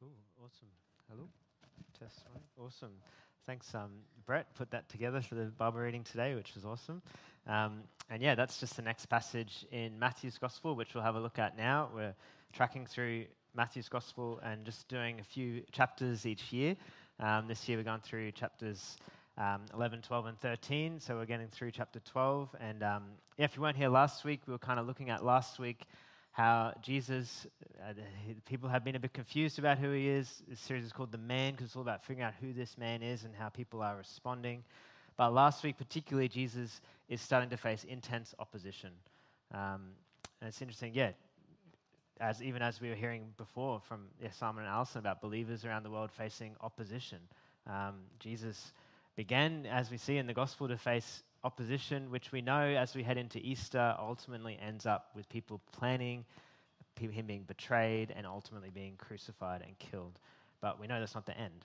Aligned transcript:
Cool. 0.00 0.08
Awesome. 0.42 0.68
Hello. 1.10 1.28
Test 1.98 2.24
one. 2.32 2.66
Awesome. 2.66 2.92
Thanks, 3.44 3.74
um, 3.74 3.90
Brett. 4.24 4.46
Put 4.54 4.70
that 4.70 4.88
together 4.88 5.20
for 5.20 5.34
the 5.34 5.44
Bible 5.44 5.80
reading 5.80 6.04
today, 6.04 6.34
which 6.34 6.54
was 6.54 6.64
awesome. 6.64 7.02
Um, 7.46 7.82
and 8.08 8.22
yeah, 8.22 8.34
that's 8.34 8.58
just 8.58 8.76
the 8.76 8.82
next 8.82 9.06
passage 9.06 9.66
in 9.70 9.98
Matthew's 9.98 10.38
Gospel, 10.38 10.74
which 10.74 10.94
we'll 10.94 11.04
have 11.04 11.16
a 11.16 11.20
look 11.20 11.38
at 11.38 11.54
now. 11.54 11.90
We're 11.94 12.14
tracking 12.54 12.86
through 12.86 13.26
Matthew's 13.54 13.90
Gospel 13.90 14.40
and 14.42 14.64
just 14.64 14.88
doing 14.88 15.20
a 15.20 15.24
few 15.24 15.64
chapters 15.70 16.24
each 16.24 16.50
year. 16.50 16.76
Um, 17.18 17.46
this 17.46 17.68
year 17.68 17.76
we're 17.76 17.84
going 17.84 18.00
through 18.00 18.32
chapters 18.32 18.96
um, 19.36 19.66
11, 19.74 20.00
12, 20.00 20.26
and 20.26 20.38
13. 20.38 20.98
So 21.00 21.16
we're 21.16 21.26
getting 21.26 21.48
through 21.48 21.72
chapter 21.72 22.00
12. 22.00 22.56
And 22.58 22.82
um, 22.82 23.02
yeah, 23.36 23.44
if 23.44 23.54
you 23.54 23.60
weren't 23.60 23.76
here 23.76 23.90
last 23.90 24.24
week, 24.24 24.40
we 24.46 24.52
were 24.52 24.58
kind 24.58 24.80
of 24.80 24.86
looking 24.86 25.10
at 25.10 25.22
last 25.22 25.58
week 25.58 25.84
how 26.40 26.72
Jesus, 26.80 27.46
uh, 27.86 27.92
people 28.46 28.70
have 28.70 28.82
been 28.82 28.96
a 28.96 28.98
bit 28.98 29.12
confused 29.12 29.58
about 29.58 29.76
who 29.76 29.90
he 29.90 30.08
is. 30.08 30.42
This 30.48 30.58
series 30.58 30.86
is 30.86 30.92
called 30.92 31.12
The 31.12 31.18
Man 31.18 31.52
because 31.52 31.66
it's 31.66 31.76
all 31.76 31.82
about 31.82 32.02
figuring 32.02 32.26
out 32.26 32.32
who 32.40 32.54
this 32.54 32.78
man 32.78 33.02
is 33.02 33.24
and 33.24 33.34
how 33.34 33.50
people 33.50 33.82
are 33.82 33.94
responding. 33.94 34.64
But 35.18 35.34
last 35.34 35.62
week, 35.62 35.76
particularly, 35.76 36.28
Jesus 36.28 36.80
is 37.10 37.20
starting 37.20 37.50
to 37.50 37.58
face 37.58 37.84
intense 37.84 38.34
opposition. 38.38 38.88
Um, 39.52 39.90
and 40.40 40.48
it's 40.48 40.62
interesting, 40.62 40.94
yeah, 40.94 41.10
as 42.18 42.42
even 42.42 42.62
as 42.62 42.80
we 42.80 42.88
were 42.88 42.94
hearing 42.94 43.34
before 43.36 43.82
from 43.86 44.06
yeah, 44.22 44.30
Simon 44.30 44.64
and 44.64 44.72
Alison 44.72 45.00
about 45.00 45.20
believers 45.20 45.66
around 45.66 45.82
the 45.82 45.90
world 45.90 46.10
facing 46.10 46.56
opposition. 46.62 47.18
Um, 47.66 47.96
Jesus 48.18 48.72
began, 49.14 49.66
as 49.66 49.90
we 49.90 49.98
see 49.98 50.16
in 50.16 50.26
the 50.26 50.32
gospel, 50.32 50.68
to 50.68 50.78
face 50.78 51.22
opposition, 51.44 52.10
which 52.10 52.32
we 52.32 52.40
know 52.40 52.60
as 52.60 52.94
we 52.94 53.02
head 53.02 53.16
into 53.16 53.38
Easter 53.38 53.94
ultimately 53.98 54.58
ends 54.60 54.86
up 54.86 55.10
with 55.14 55.28
people 55.28 55.60
planning, 55.72 56.24
him 57.08 57.26
being 57.26 57.44
betrayed, 57.44 58.12
and 58.14 58.26
ultimately 58.26 58.68
being 58.68 58.94
crucified 58.98 59.62
and 59.62 59.78
killed. 59.78 60.18
But 60.60 60.78
we 60.78 60.86
know 60.86 61.00
that's 61.00 61.14
not 61.14 61.24
the 61.24 61.38
end. 61.38 61.64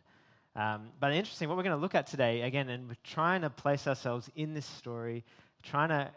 Um, 0.56 0.88
but 1.02 1.12
interesting, 1.12 1.50
what 1.50 1.58
we're 1.58 1.64
going 1.64 1.76
to 1.76 1.82
look 1.82 1.96
at 1.96 2.08
today, 2.08 2.44
again, 2.44 2.70
and 2.70 2.88
we're 2.88 2.96
trying 3.04 3.42
to 3.42 3.50
place 3.50 3.88
ourselves 3.88 4.30
in 4.38 4.54
this 4.54 4.66
story, 4.66 5.26
trying 5.64 5.90
to 5.90 6.10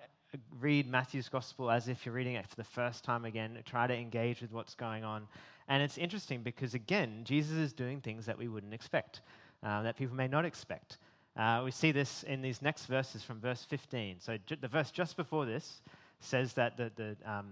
read 0.61 0.89
Matthew's 0.89 1.29
gospel 1.29 1.71
as 1.71 1.89
if 1.89 2.07
you're 2.07 2.15
reading 2.15 2.35
it 2.35 2.47
for 2.47 2.55
the 2.55 2.65
first 2.65 3.03
time 3.03 3.25
again, 3.25 3.59
try 3.65 3.87
to 3.87 3.95
engage 3.95 4.41
with 4.41 4.53
what's 4.53 4.75
going 4.75 5.03
on. 5.03 5.27
And 5.69 5.83
it's 5.83 5.99
interesting 5.99 6.43
because, 6.43 6.75
again, 6.75 7.23
Jesus 7.25 7.57
is 7.57 7.73
doing 7.73 8.01
things 8.01 8.27
that 8.27 8.39
we 8.39 8.47
wouldn't 8.47 8.75
expect, 8.75 9.23
uh, 9.65 9.83
that 9.83 9.97
people 9.97 10.15
may 10.15 10.29
not 10.29 10.45
expect. 10.45 10.99
Uh, 11.39 11.63
we 11.65 11.71
see 11.71 11.93
this 11.93 12.25
in 12.25 12.43
these 12.43 12.61
next 12.61 12.87
verses 12.87 13.23
from 13.23 13.41
verse 13.41 13.65
15. 13.65 14.17
So, 14.19 14.37
ju- 14.45 14.57
the 14.61 14.67
verse 14.67 14.91
just 14.91 15.17
before 15.17 15.47
this 15.47 15.83
says 16.19 16.55
that 16.55 16.77
the, 16.77 16.91
the 16.97 17.17
um, 17.25 17.47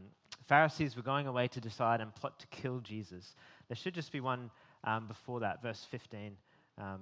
Pharisees 0.46 0.96
were 0.96 1.02
going 1.02 1.28
away 1.28 1.46
to 1.48 1.60
decide 1.60 2.00
and 2.00 2.12
plot 2.12 2.40
to 2.40 2.46
kill 2.48 2.80
Jesus. 2.80 3.36
There 3.68 3.76
should 3.76 3.94
just 3.94 4.10
be 4.10 4.20
one 4.20 4.50
um, 4.82 5.06
before 5.06 5.40
that, 5.40 5.62
verse 5.62 5.86
15. 5.88 6.36
Um, 6.78 7.00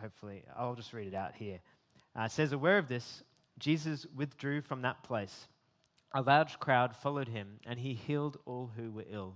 hopefully, 0.00 0.44
I'll 0.56 0.76
just 0.76 0.92
read 0.92 1.08
it 1.08 1.14
out 1.14 1.34
here. 1.34 1.58
Uh, 2.16 2.22
it 2.22 2.30
says, 2.30 2.52
Aware 2.52 2.78
of 2.78 2.86
this, 2.86 3.24
Jesus 3.58 4.06
withdrew 4.14 4.60
from 4.60 4.82
that 4.82 5.02
place. 5.02 5.48
A 6.14 6.22
large 6.22 6.60
crowd 6.60 6.94
followed 6.94 7.28
him, 7.28 7.58
and 7.66 7.80
he 7.80 7.94
healed 7.94 8.38
all 8.46 8.70
who 8.76 8.92
were 8.92 9.04
ill. 9.10 9.34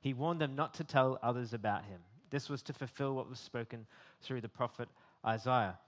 He 0.00 0.14
warned 0.14 0.40
them 0.40 0.54
not 0.54 0.74
to 0.74 0.84
tell 0.84 1.18
others 1.22 1.52
about 1.52 1.84
him. 1.84 2.00
This 2.30 2.48
was 2.48 2.62
to 2.62 2.72
fulfill 2.72 3.14
what 3.14 3.28
was 3.28 3.38
spoken 3.38 3.86
through 4.22 4.40
the 4.40 4.48
prophet 4.48 4.88
Isaiah. 5.24 5.78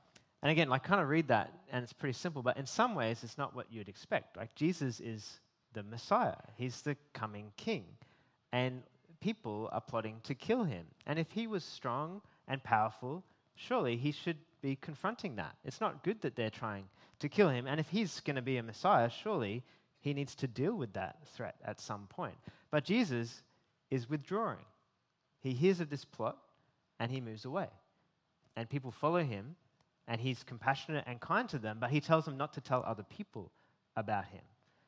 And 0.45 0.51
again, 0.51 0.71
I 0.71 0.77
kind 0.77 1.01
of 1.01 1.09
read 1.09 1.29
that 1.29 1.51
and 1.73 1.83
it's 1.83 1.95
pretty 1.95 2.13
simple, 2.13 2.43
but 2.43 2.59
in 2.59 2.67
some 2.67 2.95
ways 2.95 3.25
it's 3.25 3.39
not 3.39 3.57
what 3.57 3.67
you'd 3.73 3.89
expect. 3.89 4.37
Like 4.37 4.55
Jesus 4.55 5.01
is 5.01 5.41
the 5.73 5.83
Messiah, 5.83 6.37
he's 6.57 6.83
the 6.83 6.97
coming 7.15 7.51
king. 7.57 7.85
And 8.53 8.83
people 9.21 9.71
are 9.73 9.81
plotting 9.81 10.21
to 10.25 10.35
kill 10.35 10.65
him. 10.65 10.85
And 11.07 11.19
if 11.19 11.31
he 11.31 11.47
was 11.47 11.65
strong 11.65 12.21
and 12.47 12.63
powerful, 12.63 13.25
surely 13.57 13.97
he 13.97 14.13
should 14.13 14.37
be 14.61 14.77
confronting 14.77 15.37
that. 15.37 15.57
It's 15.65 15.81
not 15.81 16.05
good 16.05 16.21
that 16.21 16.37
they're 16.37 16.51
trying 16.51 16.85
to 17.21 17.29
kill 17.31 17.49
him. 17.49 17.67
And 17.67 17.81
if 17.81 17.89
he's 17.89 18.21
going 18.21 18.37
to 18.37 18.43
be 18.43 18.59
a 18.59 18.63
Messiah, 18.63 19.09
surely 19.09 19.65
he 20.01 20.13
needs 20.13 20.35
to 20.37 20.47
deal 20.47 20.75
with 20.75 20.93
that 20.93 21.27
threat 21.35 21.57
at 21.65 21.81
some 21.81 22.07
point. 22.09 22.37
But 22.71 22.85
Jesus 22.85 23.43
is 23.91 24.11
withdrawing. 24.11 24.67
He 25.41 25.55
hears 25.55 25.81
of 25.81 25.89
this 25.89 26.05
plot 26.05 26.37
and 27.01 27.11
he 27.11 27.23
moves 27.23 27.47
away. 27.47 27.69
And 28.57 28.69
people 28.69 28.91
follow 28.91 29.25
him 29.25 29.57
and 30.07 30.21
he's 30.21 30.43
compassionate 30.43 31.05
and 31.07 31.21
kind 31.21 31.49
to 31.49 31.59
them, 31.59 31.79
but 31.81 31.91
he 31.91 32.01
tells 32.01 32.25
them 32.25 32.37
not 32.37 32.53
to 32.55 32.61
tell 32.61 32.83
other 32.87 33.03
people 33.03 33.51
about 33.97 34.27
him. 34.27 34.43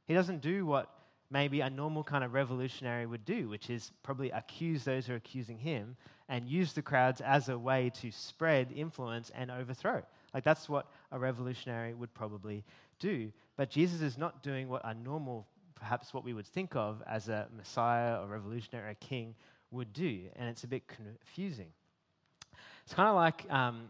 He 0.06 0.14
doesn't 0.14 0.42
do 0.42 0.66
what 0.66 0.90
maybe 1.30 1.60
a 1.60 1.70
normal 1.70 2.04
kind 2.04 2.22
of 2.22 2.34
revolutionary 2.34 3.06
would 3.06 3.24
do, 3.24 3.48
which 3.48 3.70
is 3.70 3.90
probably 4.02 4.30
accuse 4.30 4.84
those 4.84 5.06
who 5.06 5.14
are 5.14 5.16
accusing 5.16 5.58
him 5.58 5.96
and 6.28 6.48
use 6.48 6.72
the 6.72 6.82
crowds 6.82 7.20
as 7.20 7.48
a 7.48 7.58
way 7.58 7.90
to 8.00 8.10
spread 8.10 8.70
influence 8.74 9.30
and 9.34 9.50
overthrow. 9.50 10.02
Like 10.32 10.44
that's 10.44 10.68
what 10.68 10.86
a 11.10 11.18
revolutionary 11.18 11.94
would 11.94 12.12
probably 12.14 12.64
do. 12.98 13.32
But 13.56 13.70
Jesus 13.70 14.02
is 14.02 14.18
not 14.18 14.42
doing 14.42 14.68
what 14.68 14.82
a 14.84 14.94
normal, 14.94 15.46
perhaps 15.74 16.14
what 16.14 16.24
we 16.24 16.32
would 16.32 16.46
think 16.46 16.76
of 16.76 17.02
as 17.06 17.28
a 17.28 17.48
Messiah 17.56 18.20
or 18.20 18.26
revolutionary 18.26 18.90
or 18.90 18.94
king 18.94 19.34
would 19.70 19.92
do. 19.92 20.20
And 20.36 20.48
it's 20.48 20.64
a 20.64 20.68
bit 20.68 20.86
confusing. 20.86 21.68
It's 22.84 22.94
kind 22.94 23.08
of 23.08 23.16
like 23.16 23.50
um, 23.50 23.88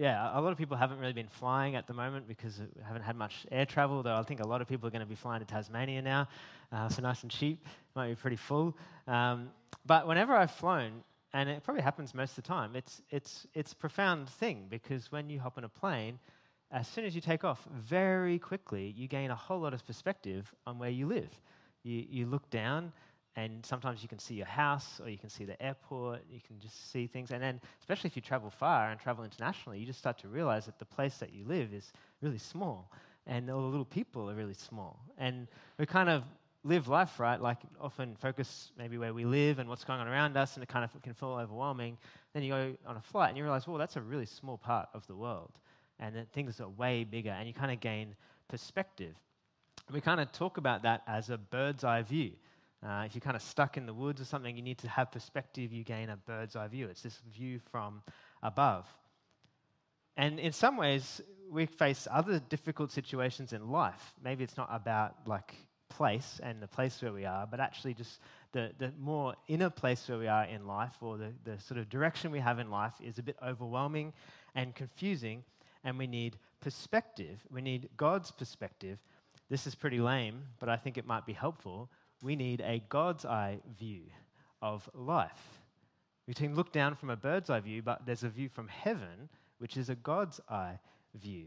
yeah, 0.00 0.30
a 0.32 0.40
lot 0.40 0.50
of 0.50 0.56
people 0.56 0.78
haven't 0.78 0.98
really 0.98 1.12
been 1.12 1.28
flying 1.28 1.76
at 1.76 1.86
the 1.86 1.92
moment 1.92 2.26
because 2.26 2.58
we 2.58 2.82
haven't 2.82 3.02
had 3.02 3.16
much 3.16 3.46
air 3.52 3.66
travel, 3.66 4.02
though 4.02 4.16
I 4.16 4.22
think 4.22 4.40
a 4.40 4.46
lot 4.46 4.62
of 4.62 4.66
people 4.66 4.88
are 4.88 4.90
going 4.90 5.02
to 5.02 5.06
be 5.06 5.14
flying 5.14 5.40
to 5.40 5.46
Tasmania 5.46 6.00
now. 6.00 6.26
Uh, 6.72 6.88
so 6.88 7.02
nice 7.02 7.20
and 7.20 7.30
cheap, 7.30 7.66
might 7.94 8.08
be 8.08 8.14
pretty 8.14 8.36
full. 8.36 8.74
Um, 9.06 9.50
but 9.84 10.06
whenever 10.06 10.34
I've 10.34 10.52
flown, 10.52 11.04
and 11.34 11.50
it 11.50 11.62
probably 11.64 11.82
happens 11.82 12.14
most 12.14 12.30
of 12.30 12.36
the 12.36 12.48
time, 12.48 12.76
it's, 12.76 13.02
it's, 13.10 13.46
it's 13.52 13.72
a 13.72 13.76
profound 13.76 14.30
thing 14.30 14.68
because 14.70 15.12
when 15.12 15.28
you 15.28 15.38
hop 15.38 15.58
on 15.58 15.64
a 15.64 15.68
plane, 15.68 16.18
as 16.72 16.88
soon 16.88 17.04
as 17.04 17.14
you 17.14 17.20
take 17.20 17.44
off, 17.44 17.68
very 17.70 18.38
quickly 18.38 18.94
you 18.96 19.06
gain 19.06 19.30
a 19.30 19.36
whole 19.36 19.60
lot 19.60 19.74
of 19.74 19.86
perspective 19.86 20.50
on 20.66 20.78
where 20.78 20.88
you 20.88 21.08
live. 21.08 21.28
You, 21.82 22.06
you 22.08 22.24
look 22.24 22.48
down 22.48 22.94
and 23.36 23.64
sometimes 23.64 24.02
you 24.02 24.08
can 24.08 24.18
see 24.18 24.34
your 24.34 24.46
house 24.46 25.00
or 25.02 25.08
you 25.08 25.18
can 25.18 25.30
see 25.30 25.44
the 25.44 25.60
airport, 25.62 26.20
you 26.30 26.40
can 26.46 26.58
just 26.58 26.90
see 26.90 27.06
things. 27.06 27.30
And 27.30 27.42
then, 27.42 27.60
especially 27.80 28.08
if 28.08 28.16
you 28.16 28.22
travel 28.22 28.50
far 28.50 28.90
and 28.90 29.00
travel 29.00 29.24
internationally, 29.24 29.78
you 29.78 29.86
just 29.86 29.98
start 29.98 30.18
to 30.18 30.28
realize 30.28 30.66
that 30.66 30.78
the 30.78 30.84
place 30.84 31.18
that 31.18 31.32
you 31.32 31.44
live 31.44 31.72
is 31.72 31.92
really 32.20 32.38
small 32.38 32.90
and 33.26 33.50
all 33.50 33.60
the 33.60 33.68
little 33.68 33.84
people 33.84 34.28
are 34.28 34.34
really 34.34 34.54
small. 34.54 34.98
And 35.16 35.46
we 35.78 35.86
kind 35.86 36.08
of 36.08 36.24
live 36.64 36.88
life, 36.88 37.20
right? 37.20 37.40
Like 37.40 37.58
often 37.80 38.16
focus 38.16 38.72
maybe 38.76 38.98
where 38.98 39.14
we 39.14 39.24
live 39.24 39.58
and 39.58 39.68
what's 39.68 39.84
going 39.84 40.00
on 40.00 40.08
around 40.08 40.36
us, 40.36 40.54
and 40.54 40.62
it 40.62 40.68
kind 40.68 40.84
of 40.84 41.02
can 41.02 41.14
feel 41.14 41.30
overwhelming. 41.30 41.96
Then 42.34 42.42
you 42.42 42.50
go 42.50 42.76
on 42.86 42.96
a 42.96 43.00
flight 43.00 43.28
and 43.28 43.38
you 43.38 43.44
realize, 43.44 43.66
well, 43.66 43.78
that's 43.78 43.96
a 43.96 44.00
really 44.00 44.26
small 44.26 44.58
part 44.58 44.88
of 44.92 45.06
the 45.06 45.14
world. 45.14 45.52
And 45.98 46.16
that 46.16 46.32
things 46.32 46.60
are 46.60 46.68
way 46.68 47.04
bigger, 47.04 47.30
and 47.30 47.46
you 47.46 47.54
kind 47.54 47.70
of 47.70 47.80
gain 47.80 48.14
perspective. 48.48 49.14
We 49.92 50.00
kind 50.00 50.20
of 50.20 50.32
talk 50.32 50.56
about 50.56 50.82
that 50.82 51.02
as 51.06 51.30
a 51.30 51.38
bird's 51.38 51.84
eye 51.84 52.02
view. 52.02 52.32
Uh, 52.82 53.02
if 53.04 53.14
you're 53.14 53.20
kind 53.20 53.36
of 53.36 53.42
stuck 53.42 53.76
in 53.76 53.86
the 53.86 53.92
woods 53.92 54.20
or 54.20 54.24
something, 54.24 54.56
you 54.56 54.62
need 54.62 54.78
to 54.78 54.88
have 54.88 55.12
perspective. 55.12 55.72
You 55.72 55.84
gain 55.84 56.08
a 56.08 56.16
bird's 56.16 56.56
eye 56.56 56.68
view. 56.68 56.88
It's 56.88 57.02
this 57.02 57.20
view 57.30 57.60
from 57.70 58.02
above. 58.42 58.86
And 60.16 60.38
in 60.38 60.52
some 60.52 60.76
ways, 60.76 61.20
we 61.50 61.66
face 61.66 62.08
other 62.10 62.38
difficult 62.38 62.90
situations 62.90 63.52
in 63.52 63.70
life. 63.70 64.14
Maybe 64.22 64.44
it's 64.44 64.56
not 64.56 64.68
about 64.70 65.16
like 65.26 65.54
place 65.88 66.40
and 66.42 66.62
the 66.62 66.68
place 66.68 67.02
where 67.02 67.12
we 67.12 67.26
are, 67.26 67.46
but 67.46 67.60
actually 67.60 67.92
just 67.94 68.20
the, 68.52 68.70
the 68.78 68.92
more 68.98 69.34
inner 69.48 69.68
place 69.68 70.08
where 70.08 70.18
we 70.18 70.28
are 70.28 70.44
in 70.44 70.66
life 70.66 70.94
or 71.00 71.18
the, 71.18 71.32
the 71.44 71.58
sort 71.60 71.78
of 71.78 71.88
direction 71.88 72.30
we 72.30 72.38
have 72.38 72.58
in 72.58 72.70
life 72.70 72.94
is 73.02 73.18
a 73.18 73.22
bit 73.22 73.36
overwhelming 73.46 74.12
and 74.54 74.74
confusing, 74.74 75.44
and 75.84 75.98
we 75.98 76.06
need 76.06 76.38
perspective. 76.60 77.44
We 77.50 77.60
need 77.60 77.88
God's 77.96 78.30
perspective. 78.30 78.98
This 79.48 79.66
is 79.66 79.74
pretty 79.74 80.00
lame, 80.00 80.42
but 80.58 80.68
I 80.68 80.76
think 80.76 80.96
it 80.96 81.06
might 81.06 81.26
be 81.26 81.32
helpful 81.32 81.90
we 82.22 82.36
need 82.36 82.60
a 82.60 82.82
God's 82.88 83.24
eye 83.24 83.60
view 83.78 84.02
of 84.62 84.88
life. 84.94 85.60
We 86.26 86.34
can 86.34 86.54
look 86.54 86.72
down 86.72 86.94
from 86.94 87.10
a 87.10 87.16
bird's 87.16 87.50
eye 87.50 87.60
view, 87.60 87.82
but 87.82 88.06
there's 88.06 88.22
a 88.22 88.28
view 88.28 88.48
from 88.48 88.68
heaven, 88.68 89.28
which 89.58 89.76
is 89.76 89.88
a 89.88 89.94
God's 89.94 90.40
eye 90.48 90.78
view. 91.14 91.46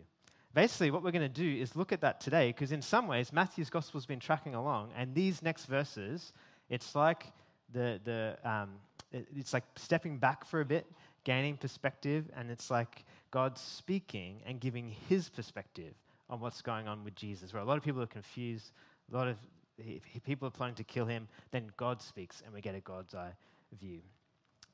Basically, 0.53 0.91
what 0.91 1.03
we're 1.03 1.11
going 1.11 1.21
to 1.21 1.29
do 1.29 1.61
is 1.61 1.75
look 1.75 1.91
at 1.91 2.01
that 2.01 2.19
today, 2.19 2.49
because 2.49 2.71
in 2.71 2.81
some 2.81 3.07
ways, 3.07 3.31
Matthew's 3.33 3.69
gospel's 3.69 4.05
been 4.05 4.19
tracking 4.19 4.55
along, 4.55 4.91
and 4.95 5.15
these 5.15 5.41
next 5.41 5.65
verses, 5.65 6.33
it's 6.69 6.95
like 6.95 7.31
the, 7.71 7.99
the 8.03 8.37
um, 8.43 8.69
it's 9.11 9.53
like 9.53 9.63
stepping 9.75 10.17
back 10.17 10.45
for 10.45 10.61
a 10.61 10.65
bit, 10.65 10.85
gaining 11.23 11.55
perspective, 11.57 12.29
and 12.35 12.51
it's 12.51 12.69
like 12.69 13.05
God 13.31 13.57
speaking 13.57 14.41
and 14.45 14.59
giving 14.59 14.93
his 15.07 15.29
perspective 15.29 15.93
on 16.29 16.39
what's 16.39 16.61
going 16.61 16.87
on 16.87 17.03
with 17.03 17.15
Jesus. 17.15 17.53
Where 17.53 17.61
a 17.61 17.65
lot 17.65 17.77
of 17.77 17.83
people 17.83 18.01
are 18.01 18.07
confused, 18.07 18.71
a 19.11 19.15
lot 19.15 19.27
of 19.27 19.37
if 19.77 20.23
people 20.23 20.47
are 20.47 20.51
planning 20.51 20.75
to 20.75 20.83
kill 20.83 21.05
him, 21.05 21.27
then 21.51 21.71
God 21.77 22.01
speaks 22.01 22.41
and 22.43 22.53
we 22.53 22.61
get 22.61 22.75
a 22.75 22.79
God's 22.79 23.15
eye 23.15 23.33
view. 23.79 23.99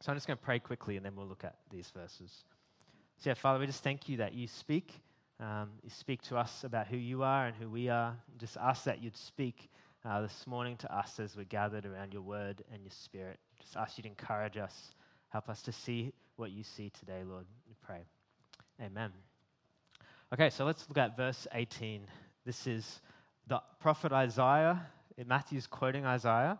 So 0.01 0.11
I'm 0.11 0.17
just 0.17 0.27
going 0.27 0.37
to 0.37 0.43
pray 0.43 0.59
quickly 0.59 0.97
and 0.97 1.05
then 1.05 1.15
we'll 1.15 1.27
look 1.27 1.43
at 1.43 1.55
these 1.69 1.91
verses. 1.95 2.43
So, 3.17 3.29
yeah, 3.29 3.33
Father, 3.33 3.59
we 3.59 3.65
just 3.65 3.83
thank 3.83 4.07
you 4.07 4.17
that 4.17 4.33
you 4.33 4.47
speak. 4.47 5.01
Um, 5.39 5.69
you 5.83 5.89
speak 5.89 6.21
to 6.23 6.37
us 6.37 6.63
about 6.63 6.87
who 6.87 6.97
you 6.97 7.23
are 7.23 7.47
and 7.47 7.55
who 7.55 7.69
we 7.69 7.89
are. 7.89 8.15
Just 8.37 8.57
ask 8.57 8.85
that 8.85 9.01
you'd 9.01 9.17
speak 9.17 9.69
uh, 10.05 10.21
this 10.21 10.47
morning 10.47 10.77
to 10.77 10.95
us 10.95 11.19
as 11.19 11.35
we're 11.35 11.43
gathered 11.43 11.85
around 11.85 12.13
your 12.13 12.21
word 12.21 12.63
and 12.73 12.81
your 12.81 12.91
spirit. 12.91 13.39
Just 13.61 13.75
ask 13.75 13.97
you 13.97 14.03
to 14.03 14.09
encourage 14.09 14.57
us 14.57 14.93
Help 15.29 15.47
us 15.47 15.61
to 15.61 15.71
see 15.71 16.11
what 16.37 16.51
you 16.51 16.63
see 16.63 16.89
today, 16.89 17.21
Lord. 17.23 17.45
We 17.67 17.75
pray. 17.85 18.01
Amen. 18.81 19.11
Okay, 20.33 20.49
so 20.49 20.65
let's 20.65 20.87
look 20.89 20.97
at 20.97 21.15
verse 21.15 21.47
18. 21.53 22.01
This 22.45 22.65
is 22.65 23.01
the 23.49 23.61
prophet 23.79 24.13
Isaiah. 24.13 24.87
Matthew's 25.25 25.67
quoting 25.67 26.05
Isaiah, 26.05 26.57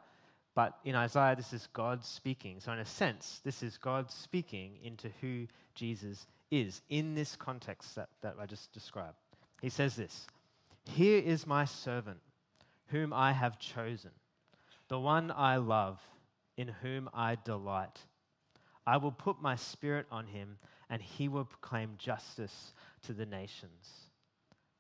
but 0.54 0.80
in 0.84 0.94
Isaiah, 0.94 1.36
this 1.36 1.54
is 1.54 1.70
God 1.72 2.04
speaking. 2.04 2.60
So, 2.60 2.74
in 2.74 2.80
a 2.80 2.86
sense, 2.86 3.40
this 3.46 3.64
is 3.64 3.78
God 3.78 4.12
speaking 4.12 4.80
into 4.84 5.10
who 5.22 5.48
Jesus 5.76 6.28
is 6.52 6.82
in 6.90 7.16
this 7.16 7.38
context 7.38 7.96
that, 7.96 8.10
that 8.22 8.36
I 8.38 8.46
just 8.46 8.74
described. 8.74 9.16
He 9.62 9.70
says 9.70 9.96
this 9.96 10.28
Here 10.84 11.20
is 11.20 11.48
my 11.48 11.64
servant, 11.64 12.20
whom 12.88 13.14
I 13.14 13.32
have 13.32 13.60
chosen, 13.60 14.12
the 14.90 15.00
one 15.00 15.32
I 15.32 15.56
love, 15.56 16.02
in 16.58 16.68
whom 16.82 17.10
I 17.14 17.38
delight. 17.46 18.00
I 18.86 18.98
will 18.98 19.12
put 19.12 19.42
my 19.42 19.56
spirit 19.56 20.08
on 20.12 20.28
him, 20.28 20.58
and 20.90 21.02
he 21.02 21.30
will 21.30 21.46
proclaim 21.46 21.92
justice 21.98 22.74
to 23.04 23.14
the 23.14 23.26
nations. 23.26 24.09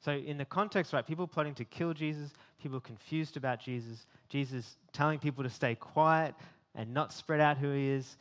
So, 0.01 0.13
in 0.13 0.38
the 0.38 0.46
context, 0.46 0.94
right, 0.94 1.06
people 1.06 1.28
plotting 1.28 1.56
to 1.56 1.66
kill 1.66 1.94
Jesus, 1.94 2.31
people 2.62 2.80
confused 2.80 3.36
about 3.36 3.60
Jesus, 3.60 4.06
Jesus 4.30 4.78
telling 4.94 5.19
people 5.19 5.44
to 5.44 5.50
stay 5.50 5.75
quiet 5.75 6.36
and 6.74 6.94
not 6.94 7.12
spread 7.12 7.42
out 7.42 7.57
who 7.57 7.72
he 7.74 7.90
is. 7.90 8.18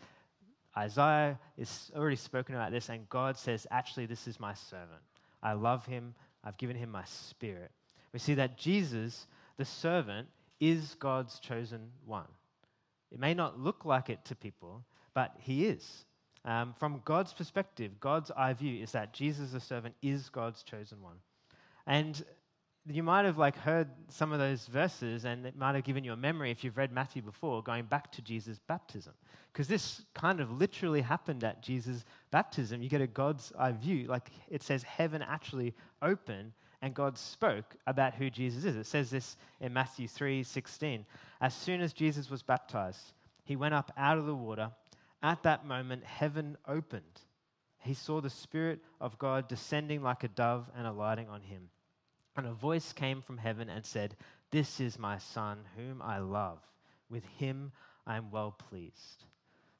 Isaiah 0.77 1.39
is 1.57 1.91
already 1.97 2.17
spoken 2.17 2.55
about 2.55 2.73
this, 2.73 2.89
and 2.89 3.09
God 3.09 3.37
says, 3.37 3.67
Actually, 3.71 4.07
this 4.07 4.27
is 4.27 4.41
my 4.41 4.55
servant. 4.55 5.03
I 5.43 5.53
love 5.53 5.87
him. 5.87 6.15
I've 6.45 6.57
given 6.57 6.77
him 6.77 6.91
my 6.91 7.05
spirit. 7.05 7.71
We 8.13 8.19
see 8.19 8.35
that 8.35 8.57
Jesus, 8.57 9.27
the 9.57 9.65
servant, 9.65 10.29
is 10.61 10.97
God's 10.99 11.39
chosen 11.39 11.91
one. 12.05 12.27
It 13.13 13.21
may 13.21 13.35
not 13.35 13.59
look 13.59 13.85
like 13.85 14.11
it 14.11 14.25
to 14.27 14.35
people, 14.35 14.85
but 15.15 15.35
he 15.39 15.67
is. 15.67 16.05
Um, 16.45 16.75
from 16.79 17.03
God's 17.05 17.33
perspective, 17.33 18.01
God's 18.01 18.31
eye 18.33 18.53
view 18.53 18.83
is 18.83 18.93
that 18.93 19.13
Jesus, 19.13 19.51
the 19.51 19.61
servant, 19.61 19.95
is 20.03 20.29
God's 20.29 20.63
chosen 20.63 21.03
one. 21.03 21.17
And 21.89 22.23
you 22.87 23.03
might 23.03 23.25
have 23.25 23.39
like 23.39 23.57
heard 23.57 23.89
some 24.09 24.33
of 24.33 24.39
those 24.39 24.67
verses 24.67 25.25
and 25.25 25.47
it 25.47 25.57
might 25.57 25.75
have 25.75 25.85
given 25.85 26.05
you 26.05 26.13
a 26.13 26.17
memory 26.17 26.51
if 26.51 26.63
you've 26.63 26.77
read 26.77 26.93
Matthew 26.93 27.23
before 27.23 27.63
going 27.63 27.87
back 27.87 28.13
to 28.13 28.23
Jesus' 28.23 28.61
baptism. 28.69 29.15
Because 29.53 29.69
this 29.69 30.03
kind 30.15 30.41
of 30.41 30.53
literally 30.53 31.01
happened 31.01 31.45
at 31.45 31.63
Jesus' 31.63 32.05
baptism. 32.31 32.83
You 32.83 32.89
get 32.89 33.01
a 33.01 33.07
God's 33.07 33.53
eye 33.59 33.73
view. 33.73 34.07
Like 34.07 34.31
it 34.49 34.63
says 34.63 34.83
heaven 34.83 35.23
actually 35.23 35.75
opened 36.03 36.53
and 36.81 36.95
God 36.95 37.19
spoke 37.19 37.75
about 37.87 38.15
who 38.15 38.31
Jesus 38.31 38.65
is. 38.65 38.77
It 38.77 38.87
says 38.87 39.11
this 39.11 39.37
in 39.61 39.73
Matthew 39.73 40.07
3:16 40.07 41.05
As 41.41 41.55
soon 41.55 41.81
as 41.81 41.93
Jesus 41.93 42.31
was 42.31 42.43
baptized, 42.43 43.13
he 43.45 43.57
went 43.57 43.75
up 43.75 43.93
out 43.97 44.19
of 44.19 44.27
the 44.27 44.35
water. 44.35 44.71
At 45.23 45.43
that 45.43 45.67
moment, 45.67 46.05
heaven 46.05 46.57
opened. 46.67 47.23
He 47.81 47.95
saw 47.95 48.21
the 48.21 48.31
Spirit 48.31 48.81
of 49.01 49.19
God 49.19 49.49
descending 49.49 50.03
like 50.03 50.23
a 50.23 50.29
dove 50.29 50.71
and 50.77 50.87
alighting 50.87 51.29
on 51.29 51.43
him. 51.43 51.71
And 52.39 52.47
a 52.47 52.53
voice 52.53 52.93
came 52.93 53.21
from 53.21 53.37
heaven 53.37 53.69
and 53.69 53.85
said, 53.85 54.15
This 54.53 54.79
is 54.79 54.97
my 54.97 55.19
Son, 55.19 55.59
whom 55.77 56.01
I 56.01 56.19
love. 56.19 56.61
With 57.11 57.25
him 57.37 57.73
I 58.07 58.17
am 58.17 58.31
well 58.31 58.53
pleased. 58.53 59.25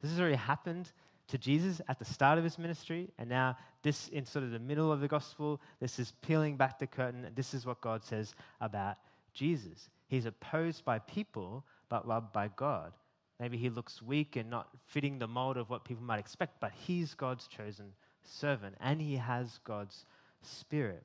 This 0.03 0.11
has 0.11 0.19
already 0.19 0.35
happened 0.35 0.91
to 1.29 1.39
Jesus 1.39 1.81
at 1.89 2.01
the 2.01 2.05
start 2.05 2.37
of 2.37 2.43
his 2.43 2.59
ministry, 2.59 3.11
and 3.17 3.29
now 3.29 3.57
this 3.83 4.09
in 4.09 4.27
sort 4.27 4.45
of 4.45 4.51
the 4.51 4.59
middle 4.59 4.91
of 4.91 5.01
the 5.01 5.07
gospel, 5.07 5.61
this 5.79 6.01
is 6.01 6.13
peeling 6.21 6.57
back 6.57 6.81
the 6.81 6.89
curtain. 6.89 7.31
This 7.33 7.55
is 7.55 7.65
what 7.65 7.81
God 7.81 8.03
says 8.03 8.35
about 8.61 8.97
Jesus. 9.33 9.89
He's 10.09 10.27
opposed 10.27 10.85
by 10.85 10.99
people, 10.99 11.65
but 11.89 12.09
loved 12.09 12.33
by 12.33 12.49
God. 12.57 12.93
Maybe 13.39 13.57
he 13.57 13.71
looks 13.71 14.03
weak 14.03 14.35
and 14.35 14.51
not 14.51 14.69
fitting 14.85 15.21
the 15.21 15.29
mold 15.29 15.59
of 15.59 15.71
what 15.71 15.85
people 15.85 16.03
might 16.03 16.19
expect, 16.19 16.59
but 16.59 16.73
he's 16.73 17.15
God's 17.15 17.47
chosen 17.47 17.93
servant, 18.25 18.75
and 18.81 19.01
he 19.01 19.15
has 19.15 19.61
God's 19.63 20.07
spirit 20.43 21.05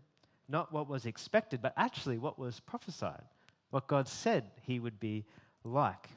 not 0.54 0.72
what 0.72 0.88
was 0.88 1.06
expected, 1.06 1.62
but 1.62 1.74
actually 1.76 2.18
what 2.18 2.40
was 2.40 2.62
prophesied, 2.62 3.24
what 3.72 3.88
God 3.88 4.08
said 4.08 4.46
he 4.62 4.80
would 4.80 5.00
be 5.00 5.26
like. 5.64 6.08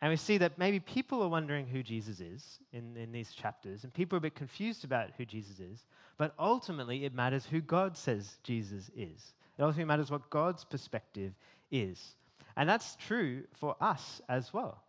And 0.00 0.10
we 0.10 0.16
see 0.16 0.38
that 0.38 0.58
maybe 0.58 0.80
people 0.80 1.22
are 1.22 1.28
wondering 1.28 1.66
who 1.66 1.82
Jesus 1.82 2.20
is 2.20 2.60
in, 2.72 2.96
in 2.96 3.12
these 3.12 3.32
chapters, 3.32 3.84
and 3.84 3.92
people 3.92 4.16
are 4.16 4.18
a 4.18 4.22
bit 4.22 4.34
confused 4.34 4.84
about 4.84 5.10
who 5.18 5.26
Jesus 5.26 5.60
is, 5.60 5.84
but 6.16 6.34
ultimately 6.38 7.04
it 7.04 7.12
matters 7.12 7.44
who 7.44 7.60
God 7.60 7.96
says 7.96 8.38
Jesus 8.42 8.90
is. 8.96 9.34
It 9.58 9.62
ultimately 9.62 9.84
matters 9.84 10.10
what 10.10 10.30
God's 10.30 10.64
perspective 10.64 11.34
is. 11.70 12.14
And 12.56 12.68
that's 12.68 12.96
true 12.96 13.42
for 13.52 13.76
us 13.80 14.22
as 14.28 14.54
well. 14.54 14.82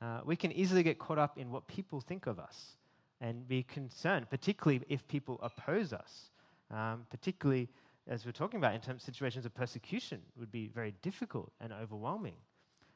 Uh, 0.00 0.20
we 0.24 0.36
can 0.36 0.52
easily 0.52 0.82
get 0.82 0.98
caught 0.98 1.18
up 1.18 1.36
in 1.38 1.50
what 1.50 1.66
people 1.66 2.00
think 2.00 2.26
of 2.26 2.38
us 2.38 2.76
and 3.20 3.46
be 3.46 3.62
concerned, 3.62 4.30
particularly 4.30 4.82
if 4.88 5.06
people 5.08 5.38
oppose 5.42 5.92
us 5.92 6.30
um, 6.70 7.06
particularly 7.10 7.68
as 8.06 8.26
we're 8.26 8.32
talking 8.32 8.58
about 8.58 8.74
in 8.74 8.80
terms 8.80 9.02
of 9.02 9.06
situations 9.06 9.46
of 9.46 9.54
persecution, 9.54 10.20
would 10.38 10.52
be 10.52 10.68
very 10.68 10.94
difficult 11.02 11.52
and 11.60 11.72
overwhelming. 11.72 12.34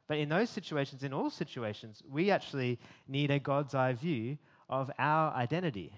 But 0.07 0.19
in 0.19 0.29
those 0.29 0.51
situations, 0.51 1.03
in 1.03 1.13
all 1.13 1.31
situations, 1.31 2.03
we 2.09 2.31
actually 2.31 2.79
need 3.07 3.31
a 3.31 3.39
God's 3.39 3.75
eye 3.75 3.93
view 3.93 4.39
of 4.69 4.91
our 4.99 5.33
identity, 5.35 5.93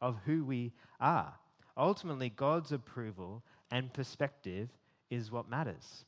of 0.00 0.16
who 0.26 0.44
we 0.44 0.72
are. 1.00 1.32
Ultimately, 1.76 2.30
God's 2.30 2.72
approval 2.72 3.42
and 3.70 3.92
perspective 3.92 4.68
is 5.10 5.30
what 5.30 5.48
matters. 5.48 6.04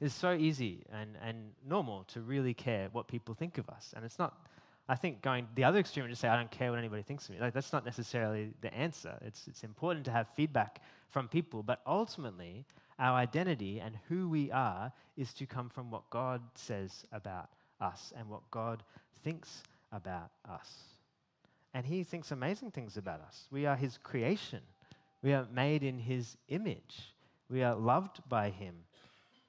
It's 0.00 0.14
so 0.14 0.32
easy 0.32 0.84
and, 0.92 1.16
and 1.24 1.52
normal 1.64 2.04
to 2.08 2.20
really 2.20 2.54
care 2.54 2.88
what 2.92 3.06
people 3.06 3.34
think 3.34 3.58
of 3.58 3.68
us. 3.68 3.92
And 3.96 4.04
it's 4.04 4.18
not 4.18 4.46
I 4.88 4.96
think 4.96 5.22
going 5.22 5.46
the 5.54 5.64
other 5.64 5.78
extreme 5.78 6.04
and 6.04 6.12
just 6.12 6.20
say, 6.20 6.28
I 6.28 6.36
don't 6.36 6.50
care 6.50 6.70
what 6.70 6.78
anybody 6.78 7.02
thinks 7.02 7.28
of 7.28 7.34
me, 7.34 7.40
like, 7.40 7.54
that's 7.54 7.72
not 7.72 7.84
necessarily 7.84 8.52
the 8.60 8.74
answer. 8.74 9.16
It's, 9.22 9.46
it's 9.46 9.64
important 9.64 10.04
to 10.06 10.10
have 10.10 10.28
feedback 10.28 10.82
from 11.08 11.28
people, 11.28 11.62
but 11.62 11.80
ultimately, 11.86 12.64
our 12.98 13.16
identity 13.16 13.80
and 13.80 13.96
who 14.08 14.28
we 14.28 14.50
are 14.50 14.92
is 15.16 15.32
to 15.34 15.46
come 15.46 15.68
from 15.68 15.90
what 15.90 16.08
God 16.10 16.40
says 16.54 17.04
about 17.12 17.50
us 17.80 18.12
and 18.16 18.28
what 18.28 18.42
God 18.50 18.82
thinks 19.22 19.62
about 19.92 20.30
us. 20.48 20.84
And 21.74 21.86
He 21.86 22.02
thinks 22.04 22.30
amazing 22.30 22.70
things 22.70 22.96
about 22.96 23.20
us. 23.20 23.46
We 23.50 23.66
are 23.66 23.76
His 23.76 23.98
creation, 23.98 24.60
we 25.22 25.32
are 25.32 25.46
made 25.52 25.82
in 25.82 25.98
His 25.98 26.36
image, 26.48 27.14
we 27.48 27.62
are 27.62 27.74
loved 27.74 28.20
by 28.28 28.50
Him. 28.50 28.74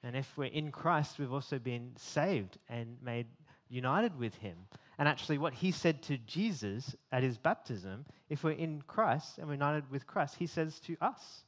And 0.02 0.14
if 0.14 0.36
we're 0.36 0.44
in 0.44 0.70
Christ, 0.70 1.18
we've 1.18 1.32
also 1.32 1.58
been 1.58 1.92
saved 1.96 2.58
and 2.68 2.98
made 3.02 3.26
united 3.74 4.18
with 4.18 4.36
Him. 4.36 4.56
And 4.98 5.08
actually, 5.08 5.38
what 5.38 5.54
he 5.54 5.72
said 5.72 6.02
to 6.04 6.18
Jesus 6.18 6.94
at 7.10 7.24
his 7.24 7.36
baptism, 7.36 8.06
if 8.28 8.44
we're 8.44 8.52
in 8.52 8.82
Christ 8.86 9.38
and 9.38 9.48
we're 9.48 9.54
united 9.54 9.90
with 9.90 10.06
Christ, 10.06 10.36
he 10.38 10.46
says 10.46 10.78
to 10.80 10.96
us, 11.00 11.42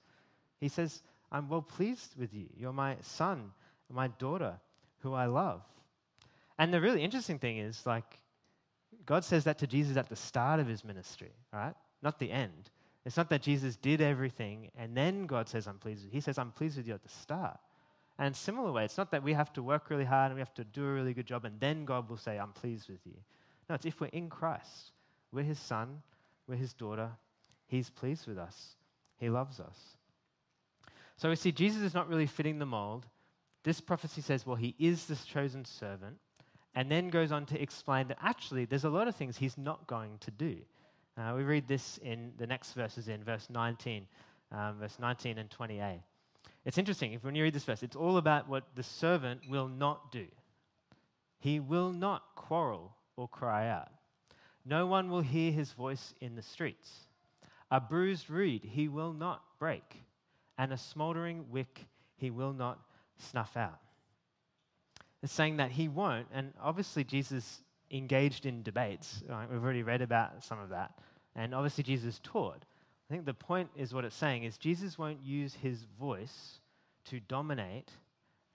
He 0.58 0.68
says, 0.68 1.02
I'm 1.30 1.48
well 1.48 1.62
pleased 1.62 2.16
with 2.18 2.34
you. 2.34 2.46
You're 2.56 2.72
my 2.72 2.96
son, 3.02 3.52
my 3.88 4.08
daughter, 4.08 4.54
who 5.00 5.14
I 5.14 5.26
love. 5.26 5.62
And 6.58 6.72
the 6.72 6.80
really 6.80 7.02
interesting 7.02 7.38
thing 7.38 7.58
is, 7.58 7.84
like, 7.86 8.20
God 9.04 9.24
says 9.24 9.44
that 9.44 9.58
to 9.58 9.66
Jesus 9.66 9.96
at 9.96 10.08
the 10.08 10.16
start 10.16 10.58
of 10.58 10.66
his 10.66 10.84
ministry, 10.84 11.32
right? 11.52 11.74
Not 12.02 12.18
the 12.18 12.30
end. 12.30 12.70
It's 13.04 13.16
not 13.16 13.30
that 13.30 13.42
Jesus 13.42 13.76
did 13.76 14.00
everything 14.00 14.70
and 14.76 14.96
then 14.96 15.26
God 15.26 15.48
says, 15.48 15.68
I'm 15.68 15.78
pleased 15.78 16.02
with 16.02 16.12
you. 16.12 16.16
He 16.16 16.20
says, 16.20 16.38
I'm 16.38 16.50
pleased 16.50 16.76
with 16.76 16.88
you 16.88 16.94
at 16.94 17.02
the 17.02 17.08
start. 17.08 17.58
And 18.18 18.34
similar 18.34 18.72
way, 18.72 18.84
it's 18.84 18.96
not 18.96 19.10
that 19.10 19.22
we 19.22 19.34
have 19.34 19.52
to 19.54 19.62
work 19.62 19.90
really 19.90 20.04
hard 20.04 20.30
and 20.30 20.34
we 20.36 20.40
have 20.40 20.54
to 20.54 20.64
do 20.64 20.84
a 20.84 20.92
really 20.92 21.12
good 21.12 21.26
job 21.26 21.44
and 21.44 21.60
then 21.60 21.84
God 21.84 22.08
will 22.08 22.16
say, 22.16 22.38
I'm 22.38 22.52
pleased 22.52 22.88
with 22.88 23.00
you. 23.04 23.16
No, 23.68 23.74
it's 23.74 23.84
if 23.84 24.00
we're 24.00 24.06
in 24.06 24.30
Christ. 24.30 24.92
We're 25.32 25.42
his 25.42 25.58
son, 25.58 26.02
we're 26.46 26.56
his 26.56 26.72
daughter. 26.72 27.10
He's 27.66 27.90
pleased 27.90 28.26
with 28.26 28.38
us, 28.38 28.76
he 29.18 29.28
loves 29.28 29.60
us. 29.60 29.96
So 31.16 31.28
we 31.28 31.36
see 31.36 31.52
Jesus 31.52 31.82
is 31.82 31.94
not 31.94 32.08
really 32.08 32.26
fitting 32.26 32.58
the 32.58 32.66
mold. 32.66 33.06
This 33.64 33.80
prophecy 33.80 34.20
says, 34.20 34.46
well, 34.46 34.56
he 34.56 34.74
is 34.78 35.06
this 35.06 35.24
chosen 35.24 35.64
servant, 35.64 36.16
and 36.74 36.90
then 36.90 37.08
goes 37.08 37.32
on 37.32 37.46
to 37.46 37.60
explain 37.60 38.08
that 38.08 38.18
actually 38.22 38.64
there's 38.64 38.84
a 38.84 38.90
lot 38.90 39.08
of 39.08 39.16
things 39.16 39.36
he's 39.36 39.58
not 39.58 39.86
going 39.86 40.18
to 40.20 40.30
do. 40.30 40.56
Uh, 41.18 41.32
we 41.34 41.42
read 41.42 41.66
this 41.66 41.98
in 41.98 42.32
the 42.36 42.46
next 42.46 42.74
verses 42.74 43.08
in 43.08 43.24
verse 43.24 43.48
19, 43.50 44.06
um, 44.52 44.76
verse 44.78 44.98
19 45.00 45.38
and 45.38 45.50
28. 45.50 46.00
It's 46.66 46.78
interesting, 46.78 47.12
if 47.12 47.22
when 47.22 47.36
you 47.36 47.44
read 47.44 47.54
this 47.54 47.64
verse, 47.64 47.84
it's 47.84 47.94
all 47.94 48.16
about 48.16 48.48
what 48.48 48.64
the 48.74 48.82
servant 48.82 49.48
will 49.48 49.68
not 49.68 50.10
do. 50.10 50.26
He 51.38 51.60
will 51.60 51.92
not 51.92 52.22
quarrel 52.34 52.96
or 53.16 53.28
cry 53.28 53.68
out. 53.68 53.88
No 54.64 54.84
one 54.84 55.08
will 55.08 55.20
hear 55.20 55.52
his 55.52 55.72
voice 55.72 56.12
in 56.20 56.34
the 56.34 56.42
streets. 56.42 56.90
A 57.70 57.80
bruised 57.80 58.28
reed 58.28 58.64
he 58.64 58.88
will 58.88 59.12
not 59.12 59.42
break, 59.60 60.02
and 60.58 60.72
a 60.72 60.76
smoldering 60.76 61.46
wick 61.50 61.86
he 62.16 62.30
will 62.30 62.52
not 62.52 62.80
snuff 63.16 63.56
out. 63.56 63.78
It's 65.22 65.32
saying 65.32 65.58
that 65.58 65.70
he 65.70 65.86
won't, 65.86 66.26
and 66.34 66.52
obviously 66.60 67.04
Jesus 67.04 67.62
engaged 67.92 68.44
in 68.44 68.64
debates. 68.64 69.22
Right? 69.28 69.48
We've 69.48 69.62
already 69.62 69.84
read 69.84 70.02
about 70.02 70.42
some 70.42 70.58
of 70.58 70.70
that. 70.70 70.98
And 71.36 71.54
obviously 71.54 71.84
Jesus 71.84 72.20
taught. 72.24 72.64
I 73.08 73.12
think 73.12 73.24
the 73.24 73.34
point 73.34 73.70
is 73.76 73.94
what 73.94 74.04
it's 74.04 74.16
saying 74.16 74.44
is 74.44 74.58
Jesus 74.58 74.98
won't 74.98 75.22
use 75.22 75.54
his 75.54 75.84
voice 75.98 76.60
to 77.06 77.20
dominate, 77.20 77.90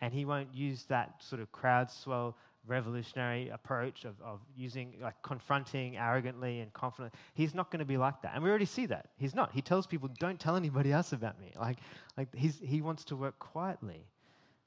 and 0.01 0.13
he 0.13 0.25
won't 0.25 0.53
use 0.53 0.83
that 0.85 1.15
sort 1.23 1.41
of 1.41 1.51
crowd 1.51 1.89
swell 1.89 2.35
revolutionary 2.67 3.49
approach 3.49 4.05
of, 4.05 4.21
of 4.21 4.39
using, 4.55 4.93
like, 5.01 5.15
confronting 5.23 5.97
arrogantly 5.97 6.59
and 6.59 6.71
confidently. 6.73 7.17
He's 7.33 7.55
not 7.55 7.71
going 7.71 7.79
to 7.79 7.85
be 7.85 7.97
like 7.97 8.21
that. 8.21 8.33
And 8.35 8.43
we 8.43 8.49
already 8.49 8.65
see 8.65 8.85
that. 8.87 9.07
He's 9.17 9.33
not. 9.33 9.51
He 9.51 9.61
tells 9.61 9.87
people, 9.87 10.09
don't 10.19 10.39
tell 10.39 10.55
anybody 10.55 10.91
else 10.91 11.11
about 11.11 11.39
me. 11.39 11.53
Like, 11.59 11.77
like 12.17 12.27
he's, 12.35 12.59
he 12.63 12.81
wants 12.81 13.05
to 13.05 13.15
work 13.15 13.39
quietly. 13.39 14.05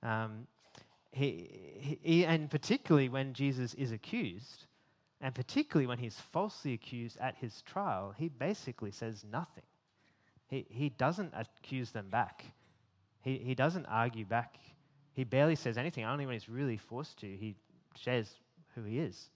Um, 0.03 0.47
he, 1.13 1.99
he, 2.03 2.27
and 2.27 2.51
particularly 2.51 3.09
when 3.09 3.33
Jesus 3.33 3.75
is 3.75 3.93
accused, 3.93 4.65
and 5.21 5.33
particularly 5.35 5.87
when 5.87 5.99
he's 5.99 6.19
falsely 6.19 6.73
accused 6.73 7.17
at 7.19 7.37
his 7.37 7.63
trial, 7.63 8.13
he 8.17 8.29
basically 8.29 8.91
says 8.91 9.25
nothing. 9.31 9.63
He, 10.55 10.67
he 10.71 10.89
doesn't 10.89 11.35
accuse 11.35 11.91
them 11.91 12.11
back. 12.11 12.45
He, 13.23 13.39
he 13.39 13.57
doesn't 13.57 13.87
argue 13.87 14.25
back. 14.25 14.55
He 15.13 15.25
barely 15.25 15.57
says 15.57 15.77
anything. 15.77 16.05
Only 16.05 16.27
when 16.27 16.35
he's 16.35 16.49
really 16.49 16.77
forced 16.77 17.19
to, 17.19 17.27
he 17.27 17.57
shares 17.97 18.39
who 18.77 18.85
he 18.85 19.01
is 19.01 19.31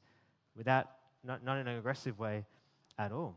without, 0.56 0.87
not, 1.25 1.42
not 1.42 1.58
in 1.58 1.66
an 1.66 1.76
aggressive 1.76 2.20
way 2.20 2.46
at 3.00 3.10
all. 3.10 3.34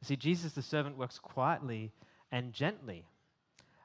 You 0.00 0.06
see, 0.06 0.16
Jesus 0.16 0.52
the 0.52 0.62
servant 0.62 0.96
works 0.96 1.18
quietly 1.18 1.90
and 2.30 2.52
gently. 2.52 3.04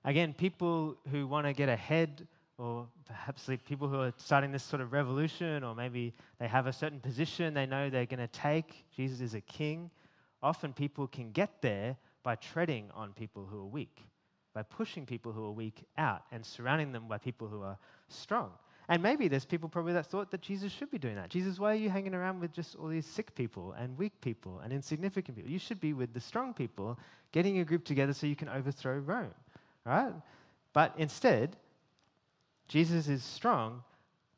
Again, 0.06 0.36
people 0.36 0.96
who 1.10 1.26
want 1.26 1.48
to 1.48 1.54
get 1.54 1.70
ahead, 1.70 2.28
or 2.60 2.86
perhaps 3.08 3.48
like 3.48 3.66
people 3.66 3.88
who 3.88 4.00
are 4.00 4.14
starting 4.18 4.52
this 4.52 4.64
sort 4.64 4.84
of 4.84 4.94
revolution, 4.94 5.64
or 5.64 5.74
maybe 5.74 6.14
they 6.38 6.48
have 6.48 6.68
a 6.68 6.74
certain 6.74 7.00
position 7.00 7.56
they 7.56 7.66
know 7.66 7.90
they're 7.90 8.06
going 8.06 8.20
to 8.20 8.28
take. 8.28 8.86
Jesus 8.96 9.22
is 9.22 9.34
a 9.34 9.42
king. 9.42 9.90
Often 10.44 10.74
people 10.74 11.08
can 11.08 11.32
get 11.32 11.64
there 11.64 11.98
by 12.30 12.36
treading 12.36 12.92
on 12.94 13.12
people 13.12 13.48
who 13.50 13.58
are 13.60 13.66
weak, 13.66 14.04
by 14.54 14.62
pushing 14.62 15.04
people 15.04 15.32
who 15.32 15.44
are 15.46 15.52
weak 15.52 15.84
out 15.98 16.22
and 16.32 16.46
surrounding 16.46 16.92
them 16.92 17.08
by 17.08 17.18
people 17.18 17.48
who 17.48 17.64
are 17.64 17.76
strong. 18.08 18.52
And 18.88 19.02
maybe 19.02 19.28
there's 19.28 19.46
people 19.46 19.68
probably 19.68 19.94
that 19.94 20.06
thought 20.06 20.30
that 20.30 20.40
Jesus 20.40 20.72
should 20.72 20.92
be 20.92 21.00
doing 21.00 21.16
that. 21.16 21.32
Jesus, 21.32 21.58
why 21.58 21.72
are 21.72 21.82
you 21.84 21.90
hanging 21.90 22.14
around 22.14 22.40
with 22.40 22.54
just 22.54 22.76
all 22.76 22.88
these 22.88 23.08
sick 23.08 23.34
people 23.34 23.74
and 23.80 23.98
weak 23.98 24.14
people 24.22 24.62
and 24.64 24.72
insignificant 24.72 25.38
people? 25.38 25.50
You 25.50 25.58
should 25.58 25.82
be 25.82 25.94
with 25.94 26.14
the 26.14 26.20
strong 26.20 26.54
people, 26.54 27.00
getting 27.32 27.58
a 27.58 27.66
group 27.66 27.84
together 27.84 28.14
so 28.14 28.28
you 28.28 28.36
can 28.36 28.50
overthrow 28.50 29.00
Rome. 29.00 29.34
Right? 29.84 30.14
But 30.72 30.94
instead, 31.00 31.56
Jesus 32.68 33.08
is 33.08 33.24
strong 33.24 33.82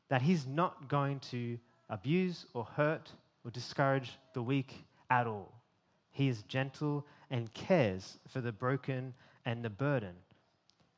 that 0.08 0.22
he's 0.22 0.46
not 0.46 0.88
going 0.88 1.20
to 1.32 1.58
abuse 1.90 2.46
or 2.54 2.64
hurt 2.64 3.12
or 3.44 3.50
discourage 3.50 4.12
the 4.32 4.42
weak 4.42 4.86
at 5.10 5.26
all. 5.26 5.52
He 6.12 6.28
is 6.28 6.42
gentle 6.42 7.06
and 7.30 7.52
cares 7.52 8.18
for 8.28 8.40
the 8.40 8.52
broken 8.52 9.14
and 9.44 9.64
the 9.64 9.70
burden. 9.70 10.14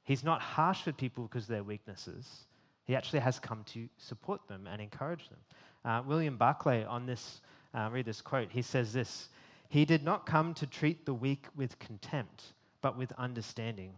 He's 0.03 0.25
not 0.25 0.43
harsh 0.43 0.85
with 0.85 0.97
people 0.97 1.25
because 1.25 1.45
of 1.45 1.49
their 1.49 1.63
weaknesses. 1.63 2.45
He 2.85 2.95
actually 2.95 3.21
has 3.21 3.39
come 3.39 3.65
to 3.73 3.89
support 3.97 4.47
them 4.49 4.69
and 4.71 4.83
encourage 4.83 5.31
them. 5.31 5.39
Uh, 5.85 6.03
William 6.07 6.37
Barclay, 6.37 6.85
on 6.85 7.07
this, 7.07 7.41
uh, 7.75 7.89
read 7.91 8.05
this 8.05 8.21
quote. 8.21 8.51
He 8.51 8.61
says 8.61 8.93
this 8.93 9.31
He 9.69 9.85
did 9.85 10.03
not 10.03 10.27
come 10.27 10.53
to 10.55 10.67
treat 10.67 11.07
the 11.07 11.15
weak 11.15 11.47
with 11.57 11.79
contempt, 11.79 12.53
but 12.83 12.99
with 12.99 13.13
understanding. 13.13 13.95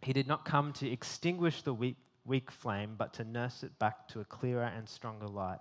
He 0.00 0.12
did 0.12 0.26
not 0.26 0.44
come 0.44 0.72
to 0.74 0.90
extinguish 0.90 1.62
the 1.62 1.74
weak, 1.74 1.96
weak 2.24 2.50
flame, 2.50 2.94
but 2.96 3.12
to 3.14 3.24
nurse 3.24 3.62
it 3.62 3.78
back 3.78 4.08
to 4.08 4.20
a 4.20 4.24
clearer 4.24 4.64
and 4.64 4.88
stronger 4.88 5.26
light. 5.26 5.60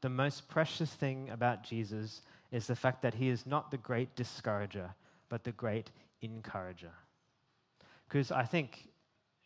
The 0.00 0.08
most 0.08 0.48
precious 0.48 0.92
thing 0.92 1.30
about 1.30 1.62
Jesus 1.62 2.22
is 2.52 2.66
the 2.66 2.76
fact 2.76 3.02
that 3.02 3.14
he 3.14 3.28
is 3.28 3.46
not 3.46 3.70
the 3.70 3.76
great 3.76 4.14
discourager, 4.16 4.94
but 5.28 5.44
the 5.44 5.52
great 5.52 5.90
encourager. 6.22 6.92
Because 8.08 8.30
I 8.30 8.44
think 8.44 8.88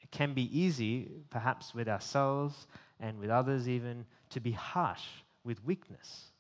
it 0.01 0.11
can 0.11 0.35
be 0.35 0.59
easy, 0.59 1.11
perhaps 1.31 1.75
with 1.75 1.89
ourselves 1.89 2.67
and 2.99 3.19
with 3.19 3.31
others 3.31 3.69
even, 3.69 4.05
to 4.31 4.41
be 4.41 4.53
harsh 4.53 5.05
with 5.45 5.65
weakness. 5.65 6.33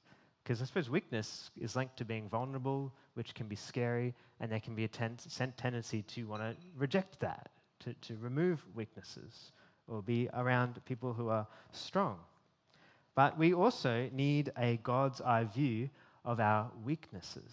Because 0.43 0.61
I 0.61 0.64
suppose 0.64 0.90
weakness 0.90 1.50
is 1.59 1.76
linked 1.76 1.97
to 1.99 2.05
being 2.05 2.29
vulnerable, 2.29 2.93
which 3.14 3.35
can 3.35 3.47
be 3.47 3.57
scary, 3.57 4.14
and 4.40 4.50
there 4.50 4.61
can 4.61 4.75
be 4.75 4.85
a 4.85 4.88
ten- 4.88 5.19
tendency 5.57 6.02
to 6.02 6.25
want 6.25 6.43
to 6.43 6.57
reject 6.76 7.21
that, 7.21 7.50
to, 7.81 7.95
to 7.95 8.17
remove 8.21 8.64
weaknesses, 8.75 9.52
or 9.87 10.02
be 10.02 10.29
around 10.35 10.85
people 10.85 11.12
who 11.12 11.29
are 11.29 11.47
strong. 11.73 12.19
But 13.14 13.38
we 13.38 13.55
also 13.55 14.09
need 14.12 14.52
a 14.57 14.79
God's 14.83 15.21
eye 15.21 15.45
view 15.45 15.90
of 16.25 16.41
our 16.41 16.71
weaknesses, 16.85 17.53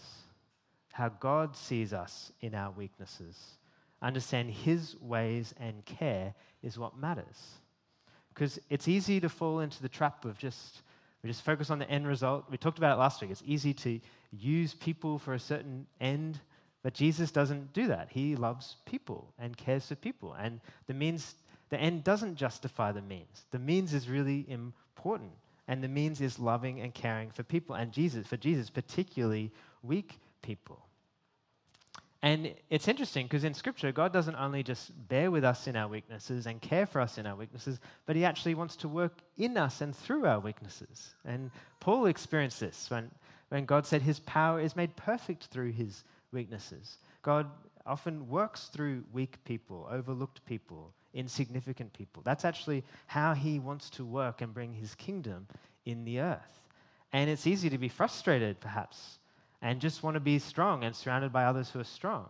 how 0.94 1.10
God 1.10 1.56
sees 1.56 1.94
us 1.94 2.32
in 2.42 2.56
our 2.56 2.72
weaknesses 2.72 3.58
understand 4.02 4.52
His 4.52 4.96
ways 5.02 5.54
and 5.60 5.84
care 5.86 6.34
is 6.62 6.78
what 6.78 6.98
matters. 6.98 7.60
Because 8.34 8.60
it's 8.70 8.88
easy 8.88 9.20
to 9.20 9.30
fall 9.30 9.60
into 9.60 9.82
the 9.82 9.90
trap 9.90 10.26
of 10.26 10.38
just, 10.38 10.82
we 11.24 11.30
just 11.30 11.44
focus 11.44 11.70
on 11.70 11.80
the 11.80 11.90
end 11.90 12.08
result. 12.08 12.46
We 12.50 12.58
talked 12.58 12.78
about 12.78 12.96
it 12.96 13.00
last 13.00 13.22
week. 13.22 13.32
It's 13.32 13.44
easy 13.46 13.74
to 13.76 14.00
use 14.32 14.74
people 14.74 15.18
for 15.18 15.34
a 15.34 15.40
certain 15.40 15.88
end, 16.00 16.40
but 16.84 16.94
Jesus 16.94 17.32
doesn't 17.32 17.74
do 17.74 17.88
that. 17.88 18.10
He 18.12 18.36
loves 18.36 18.76
people 18.86 19.34
and 19.40 19.58
cares 19.58 19.88
for 19.88 19.96
people. 19.96 20.34
And 20.40 20.62
the 20.86 20.94
means, 20.94 21.36
the 21.70 21.80
end 21.80 22.04
doesn't 22.04 22.36
justify 22.36 22.92
the 22.92 23.02
means. 23.02 23.46
The 23.52 23.60
means 23.60 23.94
is 23.94 24.08
really 24.08 24.46
important. 24.48 25.32
And 25.68 25.84
the 25.84 25.88
means 25.88 26.22
is 26.22 26.40
loving 26.40 26.80
and 26.80 26.94
caring 26.94 27.30
for 27.30 27.44
people. 27.44 27.76
And 27.76 27.92
Jesus, 27.92 28.26
for 28.26 28.38
Jesus, 28.38 28.70
particularly 28.70 29.52
weak 29.84 30.20
people. 30.42 30.88
And 32.24 32.56
it's 32.70 32.88
interesting 32.88 33.26
because 33.26 33.44
in 33.44 33.54
Scripture, 33.54 33.92
God 33.92 34.12
doesn't 34.12 34.36
only 34.36 34.64
just 34.64 34.92
bear 35.08 35.30
with 35.30 35.44
us 35.44 35.68
in 35.68 35.76
our 35.76 35.88
weaknesses 35.88 36.48
and 36.48 36.60
care 36.60 36.86
for 36.86 37.00
us 37.00 37.18
in 37.18 37.28
our 37.28 37.36
weaknesses, 37.36 37.80
but 38.06 38.16
He 38.16 38.26
actually 38.26 38.56
wants 38.56 38.76
to 38.78 38.88
work 38.88 39.20
in 39.38 39.56
us 39.56 39.82
and 39.82 39.96
through 39.96 40.26
our 40.26 40.40
weaknesses. 40.40 41.14
And 41.26 41.52
Paul 41.80 42.08
experienced 42.08 42.60
this 42.60 42.90
when, 42.90 43.12
when 43.50 43.66
God 43.66 43.86
said 43.86 44.02
His 44.02 44.20
power 44.20 44.60
is 44.60 44.76
made 44.76 44.96
perfect 44.96 45.46
through 45.46 45.74
His 45.74 46.04
weaknesses. 46.32 46.98
God 47.22 47.52
often 47.86 48.28
works 48.28 48.66
through 48.66 49.04
weak 49.14 49.44
people, 49.46 49.88
overlooked 49.90 50.44
people, 50.46 50.94
insignificant 51.14 51.94
people. 51.94 52.24
That's 52.24 52.46
actually 52.46 52.84
how 53.08 53.34
He 53.34 53.60
wants 53.60 53.90
to 53.92 54.06
work 54.06 54.42
and 54.42 54.54
bring 54.54 54.74
His 54.74 54.96
kingdom 54.96 55.48
in 55.86 56.06
the 56.06 56.20
earth. 56.20 56.62
And 57.14 57.30
it's 57.30 57.48
easy 57.48 57.70
to 57.70 57.78
be 57.78 57.90
frustrated, 57.90 58.60
perhaps 58.60 59.20
and 59.62 59.82
just 59.82 60.04
want 60.04 60.16
to 60.16 60.20
be 60.20 60.40
strong 60.40 60.84
and 60.84 60.96
surrounded 60.96 61.32
by 61.32 61.46
others 61.46 61.70
who 61.70 61.80
are 61.80 61.86
strong. 61.86 62.28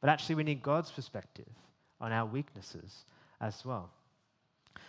But 0.00 0.10
actually, 0.10 0.36
we 0.36 0.44
need 0.44 0.62
God's 0.62 0.90
perspective 0.90 1.48
on 2.00 2.12
our 2.12 2.26
weaknesses 2.26 3.04
as 3.40 3.64
well. 3.64 3.90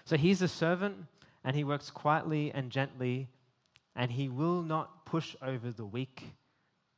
So 0.05 0.17
he's 0.17 0.41
a 0.41 0.47
servant, 0.47 0.95
and 1.43 1.55
he 1.55 1.63
works 1.63 1.89
quietly 1.89 2.51
and 2.53 2.69
gently, 2.69 3.27
and 3.95 4.11
he 4.11 4.29
will 4.29 4.61
not 4.61 5.05
push 5.05 5.35
over 5.41 5.71
the 5.71 5.85
weak 5.85 6.23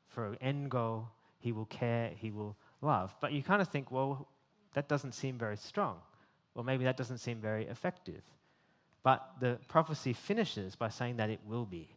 for 0.10 0.26
an 0.26 0.38
end 0.42 0.72
goal. 0.72 1.08
He 1.40 1.52
will 1.52 1.66
care, 1.66 2.12
he 2.16 2.32
will 2.32 2.58
love. 2.82 3.16
But 3.22 3.32
you 3.32 3.44
kind 3.44 3.62
of 3.62 3.68
think, 3.70 3.92
well, 3.92 4.28
that 4.74 4.90
doesn't 4.90 5.14
seem 5.14 5.38
very 5.38 5.58
strong, 5.58 5.98
or 6.56 6.64
maybe 6.64 6.84
that 6.84 6.98
doesn't 6.98 7.20
seem 7.20 7.40
very 7.40 7.68
effective. 7.68 8.22
But 9.04 9.26
the 9.40 9.58
prophecy 9.68 10.14
finishes 10.14 10.76
by 10.76 10.90
saying 10.90 11.18
that 11.18 11.30
it 11.30 11.40
will 11.46 11.66
be 11.66 11.90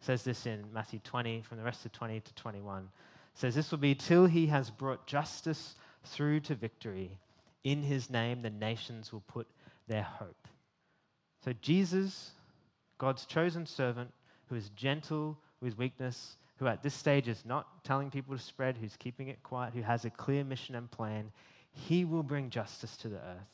It 0.00 0.04
says 0.04 0.22
this 0.22 0.46
in 0.46 0.64
Matthew 0.72 1.00
20, 1.02 1.42
from 1.42 1.58
the 1.58 1.64
rest 1.64 1.84
of 1.84 1.92
20 1.92 2.20
to 2.20 2.34
21. 2.34 2.82
It 2.82 2.88
says, 3.34 3.54
This 3.54 3.70
will 3.70 3.78
be 3.78 3.94
till 3.94 4.26
he 4.26 4.46
has 4.46 4.70
brought 4.70 5.06
justice 5.06 5.74
through 6.04 6.40
to 6.40 6.54
victory. 6.54 7.18
In 7.64 7.82
his 7.82 8.10
name, 8.10 8.42
the 8.42 8.50
nations 8.50 9.12
will 9.12 9.24
put 9.26 9.46
their 9.88 10.02
hope. 10.02 10.48
So, 11.44 11.52
Jesus, 11.60 12.30
God's 12.98 13.26
chosen 13.26 13.66
servant, 13.66 14.10
who 14.48 14.54
is 14.54 14.68
gentle 14.70 15.38
with 15.60 15.78
weakness, 15.78 16.36
who 16.58 16.66
at 16.66 16.82
this 16.82 16.94
stage 16.94 17.26
is 17.26 17.44
not 17.44 17.84
telling 17.84 18.10
people 18.10 18.36
to 18.36 18.42
spread, 18.42 18.76
who's 18.76 18.96
keeping 18.96 19.28
it 19.28 19.42
quiet, 19.42 19.74
who 19.74 19.82
has 19.82 20.04
a 20.04 20.10
clear 20.10 20.44
mission 20.44 20.74
and 20.74 20.90
plan, 20.90 21.32
he 21.72 22.04
will 22.04 22.22
bring 22.22 22.50
justice 22.50 22.96
to 22.98 23.08
the 23.08 23.16
earth. 23.16 23.48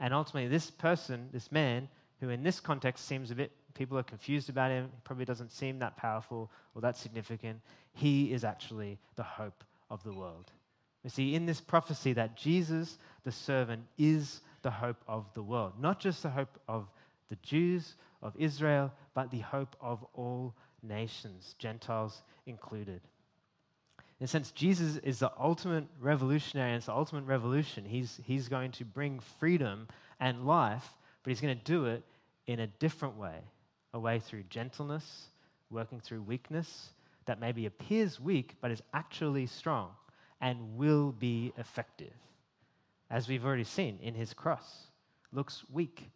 And 0.00 0.12
ultimately, 0.12 0.48
this 0.48 0.70
person, 0.70 1.28
this 1.32 1.52
man, 1.52 1.88
who 2.20 2.30
in 2.30 2.42
this 2.42 2.58
context 2.58 3.06
seems 3.06 3.30
a 3.30 3.34
bit 3.34 3.52
people 3.74 3.98
are 3.98 4.02
confused 4.02 4.48
about 4.48 4.70
him. 4.70 4.90
Probably 5.04 5.24
doesn't 5.24 5.52
seem 5.52 5.78
that 5.78 5.96
powerful 5.96 6.50
or 6.74 6.82
that 6.82 6.96
significant. 6.96 7.60
He 7.92 8.32
is 8.32 8.44
actually 8.44 8.98
the 9.16 9.22
hope 9.22 9.64
of 9.90 10.02
the 10.04 10.12
world. 10.12 10.50
We 11.02 11.10
see 11.10 11.34
in 11.34 11.46
this 11.46 11.60
prophecy 11.60 12.12
that 12.14 12.36
Jesus, 12.36 12.98
the 13.24 13.32
servant, 13.32 13.84
is 13.96 14.40
the 14.62 14.70
hope 14.70 15.02
of 15.08 15.32
the 15.34 15.42
world. 15.42 15.74
Not 15.80 15.98
just 15.98 16.22
the 16.22 16.30
hope 16.30 16.60
of 16.68 16.88
the 17.30 17.38
Jews, 17.42 17.94
of 18.22 18.34
Israel, 18.38 18.92
but 19.14 19.30
the 19.30 19.38
hope 19.38 19.76
of 19.80 20.04
all 20.12 20.54
nations, 20.82 21.54
Gentiles 21.58 22.22
included. 22.46 23.00
In 24.20 24.24
a 24.24 24.28
sense, 24.28 24.50
Jesus 24.52 24.98
is 24.98 25.20
the 25.20 25.32
ultimate 25.38 25.86
revolutionary, 25.98 26.70
and 26.70 26.76
it's 26.76 26.86
the 26.86 26.94
ultimate 26.94 27.24
revolution. 27.24 27.86
He's, 27.86 28.20
he's 28.24 28.48
going 28.48 28.70
to 28.72 28.84
bring 28.84 29.18
freedom 29.18 29.88
and 30.20 30.46
life, 30.46 30.86
but 31.22 31.30
he's 31.30 31.40
going 31.40 31.56
to 31.56 31.64
do 31.64 31.86
it 31.86 32.04
in 32.46 32.60
a 32.60 32.66
different 32.66 33.16
way 33.16 33.40
a 33.92 33.98
way 33.98 34.20
through 34.20 34.44
gentleness, 34.44 35.26
working 35.70 36.00
through 36.00 36.22
weakness 36.22 36.90
that 37.26 37.40
maybe 37.40 37.66
appears 37.66 38.20
weak 38.20 38.56
but 38.60 38.70
is 38.70 38.82
actually 38.94 39.46
strong 39.46 39.90
and 40.40 40.76
will 40.76 41.12
be 41.12 41.52
effective. 41.58 42.12
As 43.10 43.28
we've 43.28 43.44
already 43.44 43.64
seen 43.64 43.98
in 44.00 44.14
his 44.14 44.32
cross, 44.32 44.86
looks 45.32 45.64
weak, 45.72 46.08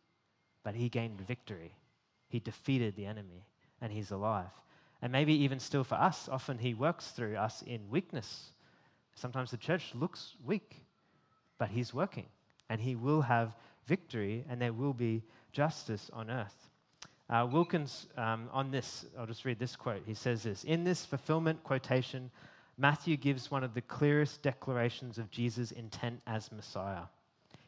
but 0.62 0.74
he 0.74 0.88
gained 0.88 1.20
victory. 1.20 1.74
He 2.28 2.40
defeated 2.40 2.96
the 2.96 3.06
enemy 3.06 3.46
and 3.80 3.92
he's 3.92 4.10
alive. 4.10 4.50
And 5.04 5.12
maybe 5.12 5.34
even 5.34 5.60
still 5.60 5.84
for 5.84 5.96
us, 5.96 6.30
often 6.32 6.56
he 6.56 6.72
works 6.72 7.08
through 7.08 7.36
us 7.36 7.60
in 7.60 7.90
weakness. 7.90 8.52
Sometimes 9.14 9.50
the 9.50 9.58
church 9.58 9.92
looks 9.94 10.34
weak, 10.42 10.80
but 11.58 11.68
he's 11.68 11.92
working 11.92 12.24
and 12.70 12.80
he 12.80 12.94
will 12.94 13.20
have 13.20 13.54
victory 13.84 14.46
and 14.48 14.62
there 14.62 14.72
will 14.72 14.94
be 14.94 15.22
justice 15.52 16.10
on 16.14 16.30
earth. 16.30 16.70
Uh, 17.28 17.46
Wilkins, 17.52 18.06
um, 18.16 18.48
on 18.50 18.70
this, 18.70 19.04
I'll 19.18 19.26
just 19.26 19.44
read 19.44 19.58
this 19.58 19.76
quote. 19.76 20.00
He 20.06 20.14
says 20.14 20.42
this 20.42 20.64
In 20.64 20.84
this 20.84 21.04
fulfillment 21.04 21.62
quotation, 21.64 22.30
Matthew 22.78 23.18
gives 23.18 23.50
one 23.50 23.62
of 23.62 23.74
the 23.74 23.82
clearest 23.82 24.40
declarations 24.40 25.18
of 25.18 25.30
Jesus' 25.30 25.70
intent 25.70 26.22
as 26.26 26.50
Messiah. 26.50 27.08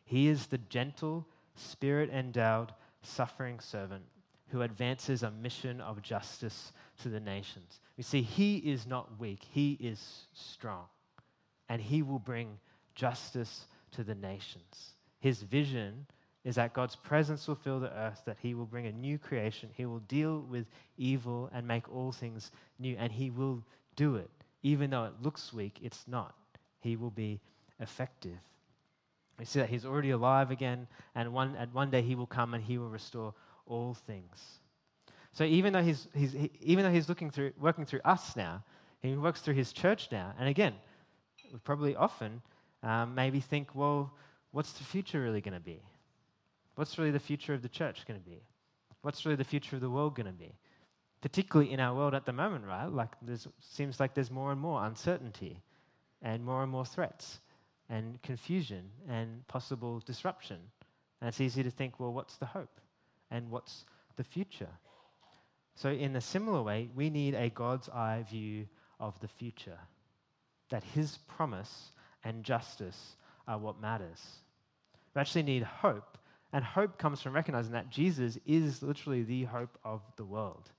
He 0.06 0.28
is 0.28 0.46
the 0.46 0.58
gentle, 0.70 1.26
spirit 1.54 2.08
endowed, 2.08 2.72
suffering 3.02 3.60
servant 3.60 4.04
who 4.48 4.62
advances 4.62 5.22
a 5.22 5.30
mission 5.30 5.82
of 5.82 6.00
justice 6.00 6.72
to 7.02 7.08
the 7.08 7.20
nations. 7.20 7.80
We 7.96 8.02
see, 8.02 8.22
he 8.22 8.56
is 8.56 8.86
not 8.86 9.18
weak, 9.18 9.40
he 9.50 9.72
is 9.80 10.26
strong, 10.32 10.84
and 11.68 11.80
he 11.80 12.02
will 12.02 12.18
bring 12.18 12.58
justice 12.94 13.66
to 13.92 14.04
the 14.04 14.14
nations. 14.14 14.94
His 15.20 15.42
vision 15.42 16.06
is 16.44 16.54
that 16.54 16.72
God's 16.72 16.96
presence 16.96 17.48
will 17.48 17.56
fill 17.56 17.80
the 17.80 17.92
earth, 17.92 18.22
that 18.26 18.36
he 18.40 18.54
will 18.54 18.66
bring 18.66 18.86
a 18.86 18.92
new 18.92 19.18
creation, 19.18 19.70
he 19.74 19.86
will 19.86 19.98
deal 20.00 20.40
with 20.48 20.66
evil 20.96 21.50
and 21.52 21.66
make 21.66 21.92
all 21.92 22.12
things 22.12 22.50
new, 22.78 22.96
and 22.98 23.12
he 23.12 23.30
will 23.30 23.62
do 23.96 24.16
it. 24.16 24.30
Even 24.62 24.90
though 24.90 25.04
it 25.04 25.14
looks 25.22 25.52
weak, 25.52 25.78
it's 25.82 26.04
not. 26.06 26.34
He 26.80 26.96
will 26.96 27.10
be 27.10 27.40
effective. 27.80 28.38
We 29.38 29.44
see 29.44 29.58
that 29.58 29.68
he's 29.68 29.84
already 29.84 30.10
alive 30.10 30.50
again, 30.50 30.86
and 31.14 31.32
one, 31.32 31.56
and 31.58 31.72
one 31.72 31.90
day 31.90 32.02
he 32.02 32.14
will 32.14 32.26
come 32.26 32.54
and 32.54 32.62
he 32.62 32.78
will 32.78 32.88
restore 32.88 33.34
all 33.66 33.94
things. 33.94 34.60
So 35.36 35.44
even 35.44 35.74
though 35.74 35.82
he's, 35.82 36.08
he's 36.14 36.32
he, 36.32 36.50
even 36.62 36.82
though 36.82 36.90
he's 36.90 37.10
looking 37.10 37.30
through, 37.30 37.52
working 37.60 37.84
through 37.84 38.00
us 38.06 38.36
now, 38.36 38.64
he 39.02 39.14
works 39.16 39.42
through 39.42 39.52
his 39.52 39.70
church 39.70 40.08
now. 40.10 40.32
And 40.38 40.48
again, 40.48 40.72
we 41.52 41.58
probably 41.58 41.94
often 41.94 42.40
um, 42.82 43.14
maybe 43.14 43.40
think, 43.40 43.74
well, 43.74 44.14
what's 44.52 44.72
the 44.72 44.84
future 44.84 45.20
really 45.20 45.42
going 45.42 45.52
to 45.52 45.60
be? 45.60 45.82
What's 46.76 46.96
really 46.96 47.10
the 47.10 47.18
future 47.18 47.52
of 47.52 47.60
the 47.60 47.68
church 47.68 48.06
going 48.06 48.18
to 48.18 48.24
be? 48.24 48.40
What's 49.02 49.26
really 49.26 49.36
the 49.36 49.44
future 49.44 49.76
of 49.76 49.82
the 49.82 49.90
world 49.90 50.14
going 50.14 50.24
to 50.26 50.32
be? 50.32 50.54
Particularly 51.20 51.70
in 51.70 51.80
our 51.80 51.94
world 51.94 52.14
at 52.14 52.24
the 52.24 52.32
moment, 52.32 52.64
right? 52.64 52.86
Like, 52.86 53.10
there 53.20 53.36
seems 53.60 54.00
like 54.00 54.14
there's 54.14 54.30
more 54.30 54.52
and 54.52 54.60
more 54.60 54.86
uncertainty 54.86 55.60
and 56.22 56.42
more 56.42 56.62
and 56.62 56.72
more 56.72 56.86
threats 56.86 57.40
and 57.90 58.22
confusion 58.22 58.88
and 59.06 59.46
possible 59.48 60.00
disruption. 60.06 60.60
And 61.20 61.28
it's 61.28 61.42
easy 61.42 61.62
to 61.62 61.70
think, 61.70 62.00
well, 62.00 62.14
what's 62.14 62.38
the 62.38 62.46
hope? 62.46 62.80
And 63.30 63.50
what's 63.50 63.84
the 64.16 64.24
future? 64.24 64.70
So, 65.76 65.90
in 65.90 66.16
a 66.16 66.20
similar 66.20 66.62
way, 66.62 66.88
we 66.96 67.10
need 67.10 67.34
a 67.34 67.50
God's 67.50 67.88
eye 67.90 68.24
view 68.28 68.66
of 68.98 69.20
the 69.20 69.28
future. 69.28 69.78
That 70.70 70.82
his 70.82 71.18
promise 71.28 71.90
and 72.24 72.42
justice 72.42 73.16
are 73.46 73.58
what 73.58 73.80
matters. 73.80 74.20
We 75.14 75.20
actually 75.20 75.44
need 75.44 75.62
hope. 75.62 76.18
And 76.52 76.64
hope 76.64 76.98
comes 76.98 77.20
from 77.20 77.34
recognizing 77.34 77.72
that 77.72 77.90
Jesus 77.90 78.38
is 78.46 78.82
literally 78.82 79.22
the 79.22 79.44
hope 79.44 79.78
of 79.84 80.00
the 80.16 80.24
world. 80.24 80.70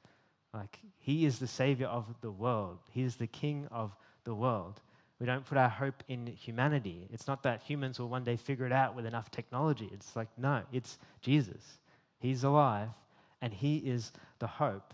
Like, 0.53 0.79
he 0.97 1.25
is 1.25 1.37
the 1.37 1.47
savior 1.47 1.87
of 1.87 2.07
the 2.21 2.31
world, 2.31 2.79
he 2.91 3.03
is 3.03 3.15
the 3.15 3.27
king 3.27 3.67
of 3.71 3.95
the 4.23 4.33
world. 4.33 4.81
We 5.19 5.25
don't 5.25 5.45
put 5.45 5.57
our 5.57 5.69
hope 5.69 6.03
in 6.07 6.27
humanity. 6.27 7.07
It's 7.11 7.27
not 7.27 7.41
that 7.43 7.63
humans 7.63 7.99
will 7.99 8.09
one 8.09 8.23
day 8.23 8.35
figure 8.35 8.67
it 8.67 8.71
out 8.71 8.95
with 8.95 9.05
enough 9.05 9.31
technology. 9.31 9.89
It's 9.91 10.15
like, 10.15 10.27
no, 10.37 10.61
it's 10.71 10.99
Jesus. 11.21 11.79
He's 12.19 12.43
alive, 12.43 12.89
and 13.41 13.51
He 13.53 13.77
is 13.77 14.11
the 14.39 14.47
hope. 14.47 14.93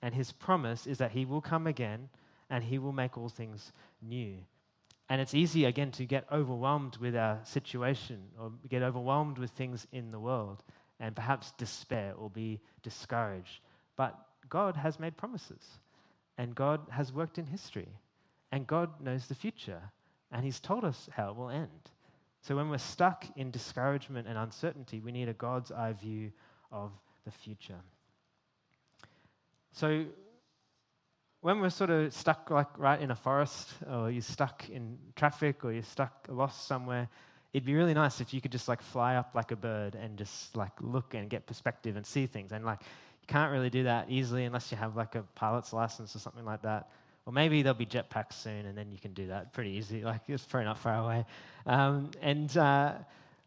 And 0.00 0.14
His 0.14 0.32
promise 0.32 0.86
is 0.86 0.98
that 0.98 1.12
He 1.12 1.24
will 1.24 1.40
come 1.40 1.66
again 1.66 2.08
and 2.50 2.64
He 2.64 2.78
will 2.78 2.92
make 2.92 3.16
all 3.16 3.28
things 3.28 3.72
new. 4.00 4.36
And 5.08 5.20
it's 5.20 5.34
easy, 5.34 5.64
again, 5.64 5.90
to 5.92 6.06
get 6.06 6.26
overwhelmed 6.32 6.96
with 6.96 7.14
our 7.16 7.40
situation 7.44 8.22
or 8.40 8.52
get 8.68 8.82
overwhelmed 8.82 9.38
with 9.38 9.50
things 9.50 9.86
in 9.92 10.10
the 10.10 10.20
world 10.20 10.62
and 11.00 11.14
perhaps 11.14 11.52
despair 11.58 12.14
or 12.16 12.30
be 12.30 12.60
discouraged. 12.82 13.60
But 13.96 14.18
God 14.48 14.76
has 14.76 14.98
made 14.98 15.16
promises, 15.16 15.78
and 16.38 16.54
God 16.54 16.80
has 16.90 17.12
worked 17.12 17.38
in 17.38 17.46
history. 17.46 17.88
And 18.52 18.66
God 18.66 19.00
knows 19.00 19.26
the 19.26 19.34
future, 19.34 19.80
and 20.30 20.44
He's 20.44 20.60
told 20.60 20.84
us 20.84 21.08
how 21.12 21.30
it 21.30 21.36
will 21.36 21.50
end. 21.50 21.90
So 22.42 22.56
when 22.56 22.68
we're 22.68 22.78
stuck 22.78 23.24
in 23.36 23.50
discouragement 23.50 24.28
and 24.28 24.36
uncertainty, 24.36 25.00
we 25.00 25.12
need 25.12 25.28
a 25.28 25.34
God's 25.34 25.72
eye 25.72 25.92
view 25.92 26.32
of 26.70 26.92
the 27.24 27.30
future. 27.30 27.80
So 29.72 30.04
when 31.40 31.60
we're 31.60 31.70
sort 31.70 31.90
of 31.90 32.12
stuck 32.12 32.50
like 32.50 32.78
right 32.78 33.00
in 33.00 33.10
a 33.10 33.16
forest, 33.16 33.70
or 33.90 34.10
you're 34.10 34.22
stuck 34.22 34.68
in 34.68 34.98
traffic, 35.16 35.64
or 35.64 35.72
you're 35.72 35.82
stuck 35.82 36.26
lost 36.28 36.66
somewhere, 36.66 37.08
it'd 37.52 37.66
be 37.66 37.74
really 37.74 37.94
nice 37.94 38.20
if 38.20 38.32
you 38.32 38.40
could 38.40 38.52
just 38.52 38.68
like 38.68 38.80
fly 38.80 39.16
up 39.16 39.32
like 39.34 39.50
a 39.50 39.56
bird 39.56 39.94
and 39.94 40.16
just 40.16 40.56
like 40.56 40.72
look 40.80 41.14
and 41.14 41.28
get 41.28 41.46
perspective 41.46 41.96
and 41.96 42.06
see 42.06 42.26
things. 42.26 42.52
And 42.52 42.64
like 42.64 42.80
you 42.80 43.26
can't 43.26 43.50
really 43.50 43.70
do 43.70 43.84
that 43.84 44.10
easily 44.10 44.44
unless 44.44 44.70
you 44.70 44.76
have 44.78 44.96
like 44.96 45.14
a 45.14 45.22
pilot's 45.34 45.72
license 45.72 46.14
or 46.14 46.18
something 46.18 46.44
like 46.44 46.62
that. 46.62 46.90
Or 47.24 47.32
maybe 47.32 47.62
there'll 47.62 47.78
be 47.78 47.86
jetpacks 47.86 48.34
soon, 48.34 48.66
and 48.66 48.76
then 48.76 48.90
you 48.90 48.98
can 48.98 49.12
do 49.12 49.28
that 49.28 49.52
pretty 49.52 49.70
easy. 49.70 50.04
Like 50.04 50.22
it's 50.28 50.44
probably 50.44 50.66
not 50.66 50.78
far 50.78 50.96
away. 50.96 51.24
Um, 51.66 52.10
and 52.20 52.56
uh, 52.56 52.94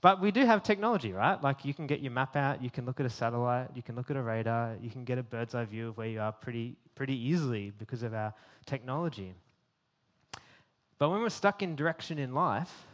but 0.06 0.22
we 0.22 0.30
do 0.30 0.46
have 0.46 0.62
technology, 0.62 1.13
right? 1.13 1.41
Like 1.41 1.65
you 1.65 1.74
can 1.74 1.88
get 1.88 2.00
your 2.00 2.12
map 2.12 2.36
out, 2.36 2.62
you 2.62 2.70
can 2.70 2.86
look 2.86 3.00
at 3.00 3.08
a 3.08 3.10
satellite, 3.10 3.70
you 3.74 3.82
can 3.82 3.96
look 3.96 4.12
at 4.12 4.15
a 4.15 4.22
radar, 4.22 4.76
you 4.80 4.91
can 4.91 5.04
get 5.04 5.18
a 5.18 5.24
bird's 5.24 5.56
eye 5.56 5.65
view 5.65 5.88
of 5.88 5.98
where 5.98 6.06
you 6.06 6.22
are 6.22 6.32
pretty 6.32 6.76
pretty 6.94 7.18
easily 7.18 7.74
because 7.80 8.04
of 8.04 8.13
our 8.13 8.32
technology. 8.68 9.34
But 11.00 11.10
when 11.10 11.22
we're 11.22 11.30
stuck 11.30 11.63
in 11.63 11.76
direction 11.76 12.20
in 12.20 12.36
life, 12.36 12.86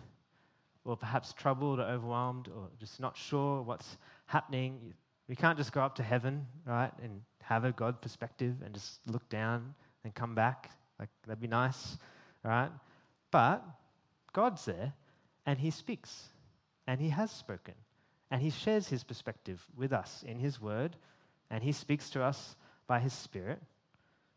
or 0.86 0.96
perhaps 0.96 1.34
troubled 1.34 1.82
or 1.82 1.84
overwhelmed, 1.84 2.48
or 2.48 2.70
just 2.80 3.02
not 3.02 3.18
sure 3.18 3.62
what's 3.62 3.98
happening, 4.28 4.94
we 5.28 5.36
can't 5.36 5.58
just 5.58 5.74
go 5.74 5.82
up 5.82 5.96
to 5.96 6.04
heaven, 6.04 6.48
right, 6.66 6.94
and 7.04 7.24
have 7.42 7.66
a 7.66 7.74
God 7.74 8.02
perspective 8.02 8.56
and 8.64 8.74
just 8.74 9.06
look 9.06 9.28
down 9.28 9.76
and 10.06 10.16
come 10.16 10.34
back. 10.34 10.72
Like, 10.98 11.10
that'd 11.28 11.42
be 11.42 11.50
nice, 11.50 11.98
right? 12.42 12.70
But 13.32 13.66
God's 14.32 14.64
there 14.64 14.94
and 15.46 15.60
He 15.60 15.72
speaks 15.72 16.30
and 16.88 17.00
He 17.00 17.10
has 17.10 17.32
spoken 17.32 17.76
and 18.30 18.42
He 18.42 18.50
shares 18.50 18.88
His 18.88 19.04
perspective 19.04 19.66
with 19.76 19.94
us 19.94 20.24
in 20.26 20.40
His 20.40 20.62
Word 20.62 20.96
and 21.50 21.64
He 21.64 21.72
speaks 21.72 22.10
to 22.12 22.24
us 22.24 22.56
by 22.88 23.00
His 23.00 23.14
Spirit. 23.14 23.62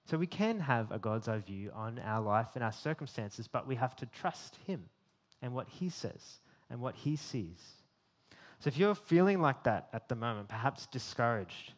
So 0.06 0.18
we 0.18 0.26
can 0.26 0.60
have 0.60 0.90
a 0.90 0.98
God's 0.98 1.28
eye 1.28 1.38
view 1.38 1.70
on 1.74 1.98
our 1.98 2.20
life 2.20 2.50
and 2.54 2.62
our 2.62 2.72
circumstances, 2.72 3.48
but 3.48 3.66
we 3.66 3.76
have 3.76 3.96
to 3.96 4.06
trust 4.06 4.58
Him 4.66 4.84
and 5.40 5.54
what 5.54 5.68
He 5.68 5.88
says 5.88 6.40
and 6.68 6.80
what 6.80 6.94
He 6.94 7.16
sees. 7.16 7.60
So 8.60 8.68
if 8.68 8.76
you're 8.76 8.94
feeling 8.94 9.40
like 9.40 9.64
that 9.64 9.88
at 9.92 10.08
the 10.08 10.14
moment, 10.14 10.48
perhaps 10.48 10.86
discouraged, 10.86 11.72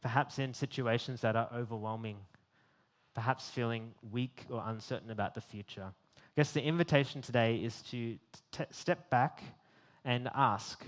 perhaps 0.00 0.38
in 0.38 0.54
situations 0.54 1.20
that 1.20 1.36
are 1.36 1.48
overwhelming 1.54 2.16
perhaps 3.14 3.50
feeling 3.50 3.92
weak 4.10 4.44
or 4.50 4.62
uncertain 4.66 5.10
about 5.10 5.34
the 5.34 5.40
future. 5.40 5.92
I 6.16 6.20
guess 6.36 6.52
the 6.52 6.62
invitation 6.62 7.20
today 7.20 7.56
is 7.56 7.82
to 7.90 8.18
t- 8.52 8.64
step 8.70 9.10
back 9.10 9.42
and 10.04 10.28
ask, 10.34 10.84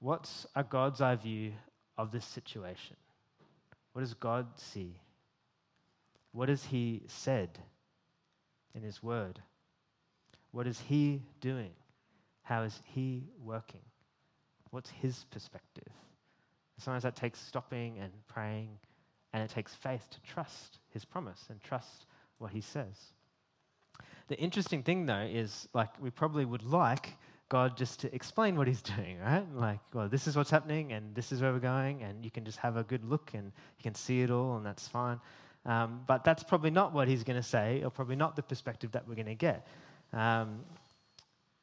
what's 0.00 0.46
a 0.54 0.64
God's 0.64 1.00
eye 1.00 1.16
view 1.16 1.52
of 1.96 2.10
this 2.10 2.24
situation? 2.24 2.96
What 3.92 4.02
does 4.02 4.14
God 4.14 4.46
see? 4.56 4.96
What 6.32 6.48
has 6.48 6.64
He 6.64 7.02
said 7.06 7.58
in 8.74 8.82
His 8.82 9.02
Word? 9.02 9.40
What 10.50 10.66
is 10.66 10.80
He 10.80 11.22
doing? 11.40 11.72
How 12.42 12.62
is 12.62 12.80
He 12.84 13.24
working? 13.42 13.82
What's 14.70 14.90
His 14.90 15.24
perspective? 15.30 15.92
Sometimes 16.78 17.04
that 17.04 17.16
takes 17.16 17.40
stopping 17.40 17.98
and 18.00 18.12
praying 18.26 18.78
and 19.34 19.42
it 19.42 19.50
takes 19.50 19.74
faith 19.74 20.08
to 20.10 20.20
trust 20.20 20.78
his 20.90 21.04
promise 21.04 21.46
and 21.50 21.60
trust 21.60 22.06
what 22.38 22.52
he 22.52 22.60
says. 22.60 23.12
The 24.28 24.38
interesting 24.38 24.84
thing, 24.84 25.06
though, 25.06 25.28
is 25.28 25.68
like 25.74 25.90
we 26.00 26.10
probably 26.10 26.44
would 26.44 26.62
like 26.62 27.16
God 27.54 27.76
just 27.76 28.00
to 28.00 28.12
explain 28.12 28.56
what 28.56 28.66
he's 28.66 28.82
doing, 28.96 29.20
right? 29.20 29.46
Like, 29.54 29.78
well, 29.92 30.08
this 30.08 30.26
is 30.26 30.36
what's 30.36 30.50
happening 30.50 30.92
and 30.92 31.14
this 31.14 31.30
is 31.30 31.40
where 31.40 31.52
we're 31.52 31.60
going, 31.60 32.02
and 32.02 32.24
you 32.24 32.30
can 32.30 32.44
just 32.44 32.58
have 32.58 32.76
a 32.76 32.82
good 32.82 33.04
look 33.04 33.30
and 33.34 33.52
you 33.78 33.82
can 33.82 33.94
see 33.94 34.22
it 34.22 34.30
all, 34.30 34.56
and 34.56 34.66
that's 34.66 34.88
fine. 34.88 35.20
Um, 35.64 36.00
but 36.06 36.24
that's 36.24 36.42
probably 36.42 36.70
not 36.70 36.92
what 36.92 37.06
he's 37.06 37.22
going 37.22 37.40
to 37.40 37.48
say, 37.48 37.82
or 37.84 37.90
probably 37.90 38.16
not 38.16 38.34
the 38.34 38.42
perspective 38.42 38.90
that 38.92 39.06
we're 39.06 39.14
going 39.14 39.26
to 39.26 39.36
get. 39.36 39.66
Um, 40.12 40.64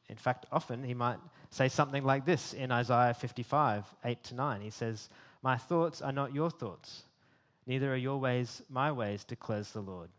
in 0.07 0.15
fact, 0.15 0.45
often 0.49 0.83
he 0.83 0.93
might 0.93 1.19
say 1.49 1.67
something 1.67 2.05
like 2.05 2.25
this 2.25 2.53
in 2.53 2.71
Isaiah 2.71 3.13
55, 3.13 3.85
8 4.05 4.23
to 4.23 4.35
9. 4.35 4.61
He 4.61 4.69
says, 4.69 5.09
My 5.43 5.57
thoughts 5.57 6.01
are 6.01 6.13
not 6.13 6.33
your 6.33 6.49
thoughts 6.49 7.03
Neither 7.67 7.93
are 7.93 7.97
your 7.97 8.19
ways 8.19 8.61
my 8.69 8.91
ways, 8.91 9.23
declares 9.23 9.71
the 9.71 9.81
Lord. 9.81 10.09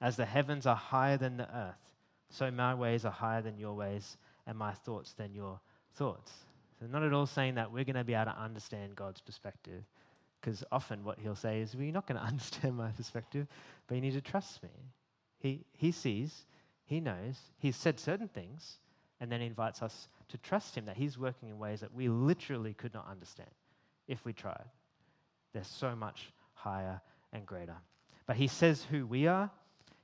As 0.00 0.16
the 0.16 0.24
heavens 0.24 0.66
are 0.66 0.76
higher 0.76 1.16
than 1.16 1.36
the 1.36 1.56
earth, 1.56 1.92
so 2.30 2.50
my 2.50 2.74
ways 2.74 3.04
are 3.04 3.12
higher 3.12 3.42
than 3.42 3.58
your 3.58 3.74
ways, 3.74 4.16
and 4.48 4.58
my 4.58 4.72
thoughts 4.72 5.12
than 5.12 5.32
your 5.34 5.60
thoughts. 5.94 6.32
So, 6.80 6.86
not 6.86 7.02
at 7.02 7.12
all 7.12 7.26
saying 7.26 7.56
that 7.56 7.70
we're 7.70 7.84
going 7.84 7.96
to 7.96 8.04
be 8.04 8.14
able 8.14 8.32
to 8.32 8.38
understand 8.38 8.96
God's 8.96 9.20
perspective. 9.20 9.84
Because 10.40 10.64
often 10.72 11.04
what 11.04 11.18
he'll 11.18 11.36
say 11.36 11.60
is, 11.60 11.74
Well, 11.74 11.84
you're 11.84 11.92
not 11.92 12.06
going 12.06 12.20
to 12.20 12.26
understand 12.26 12.76
my 12.76 12.90
perspective, 12.90 13.46
but 13.86 13.94
you 13.94 14.00
need 14.00 14.14
to 14.14 14.20
trust 14.20 14.62
me. 14.62 14.70
He, 15.38 15.64
he 15.72 15.92
sees, 15.92 16.46
he 16.84 16.98
knows, 16.98 17.36
he's 17.58 17.76
said 17.76 18.00
certain 18.00 18.28
things, 18.28 18.78
and 19.20 19.30
then 19.30 19.40
he 19.40 19.46
invites 19.46 19.82
us 19.82 20.08
to 20.28 20.38
trust 20.38 20.76
him 20.76 20.86
that 20.86 20.96
he's 20.96 21.18
working 21.18 21.48
in 21.48 21.58
ways 21.58 21.80
that 21.80 21.94
we 21.94 22.08
literally 22.08 22.74
could 22.74 22.94
not 22.94 23.06
understand 23.08 23.50
if 24.08 24.24
we 24.24 24.32
tried. 24.32 24.64
They're 25.52 25.64
so 25.64 25.94
much 25.94 26.32
higher 26.54 27.00
and 27.32 27.46
greater. 27.46 27.76
But 28.26 28.36
he 28.36 28.46
says 28.46 28.84
who 28.90 29.06
we 29.06 29.26
are, 29.26 29.50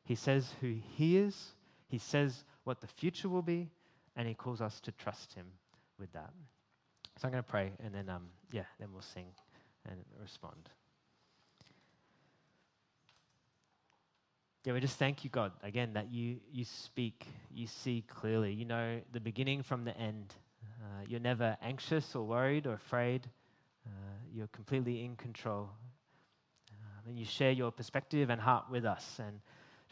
he 0.05 0.15
says 0.15 0.53
who 0.61 0.77
he 0.97 1.17
is, 1.17 1.53
he 1.89 1.99
says 1.99 2.45
what 2.65 2.81
the 2.81 2.87
future 2.87 3.29
will 3.29 3.43
be, 3.43 3.71
and 4.17 4.29
he 4.29 4.35
calls 4.35 4.61
us 4.61 4.81
to 4.81 4.93
trust 4.93 5.35
him 5.35 5.47
with 5.99 6.13
that. 6.13 6.31
So 7.19 7.27
I'm 7.29 7.33
going 7.33 7.43
to 7.43 7.49
pray, 7.49 7.73
and 7.85 7.95
then, 7.95 8.09
um, 8.09 8.29
yeah, 8.51 8.65
then 8.79 8.89
we'll 8.93 9.03
sing 9.03 9.27
and 9.89 10.01
respond. 10.21 10.69
Yeah, 14.65 14.73
we 14.73 14.81
just 14.81 14.99
thank 14.99 15.25
you, 15.25 15.31
God, 15.31 15.53
again, 15.63 15.93
that 15.93 16.11
you, 16.11 16.39
you 16.51 16.65
speak, 16.65 17.27
you 17.53 17.67
see 17.67 18.03
clearly. 18.09 18.53
You 18.53 18.65
know 18.65 19.01
the 19.13 19.21
beginning 19.21 19.63
from 19.63 19.85
the 19.85 19.97
end. 19.97 20.35
Uh, 20.83 21.05
you're 21.07 21.21
never 21.21 21.57
anxious 21.63 22.15
or 22.17 22.25
worried 22.25 22.67
or 22.67 22.73
afraid. 22.73 23.29
Uh, 23.87 23.91
you're 24.33 24.47
completely 24.49 25.05
in 25.05 25.17
control. 25.17 25.69
Um, 26.71 27.11
and 27.11 27.19
you 27.19 27.27
share 27.27 27.53
your 27.53 27.71
perspective 27.71 28.31
and 28.31 28.41
heart 28.41 28.65
with 28.71 28.87
us. 28.87 29.19
And 29.19 29.41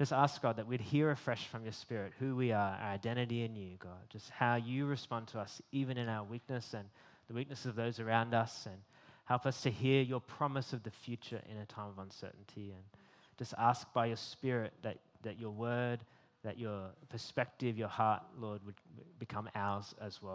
just 0.02 0.12
ask, 0.12 0.42
God, 0.42 0.56
that 0.56 0.66
we'd 0.66 0.80
hear 0.80 1.12
afresh 1.12 1.46
from 1.46 1.62
your 1.62 1.72
Spirit 1.72 2.12
who 2.18 2.34
we 2.34 2.50
are, 2.50 2.76
our 2.82 2.90
identity 2.90 3.44
in 3.44 3.54
you, 3.54 3.76
God. 3.78 4.00
Just 4.08 4.30
how 4.30 4.56
you 4.56 4.86
respond 4.86 5.28
to 5.28 5.38
us, 5.38 5.62
even 5.70 5.96
in 5.96 6.08
our 6.08 6.24
weakness 6.24 6.74
and 6.74 6.86
the 7.28 7.34
weakness 7.34 7.66
of 7.66 7.76
those 7.76 8.00
around 8.00 8.34
us. 8.34 8.66
And 8.66 8.78
help 9.26 9.46
us 9.46 9.60
to 9.60 9.70
hear 9.70 10.02
your 10.02 10.18
promise 10.18 10.72
of 10.72 10.82
the 10.82 10.90
future 10.90 11.40
in 11.48 11.56
a 11.56 11.66
time 11.66 11.86
of 11.86 12.00
uncertainty. 12.00 12.72
And 12.72 12.82
just 13.38 13.54
ask 13.56 13.86
by 13.92 14.06
your 14.06 14.16
Spirit 14.16 14.72
that, 14.82 14.98
that 15.22 15.38
your 15.38 15.52
word, 15.52 16.00
that 16.42 16.58
your 16.58 16.86
perspective, 17.08 17.78
your 17.78 17.86
heart, 17.86 18.24
Lord, 18.36 18.60
would 18.66 18.74
become 19.20 19.48
ours 19.54 19.94
as 20.00 20.20
well. 20.20 20.30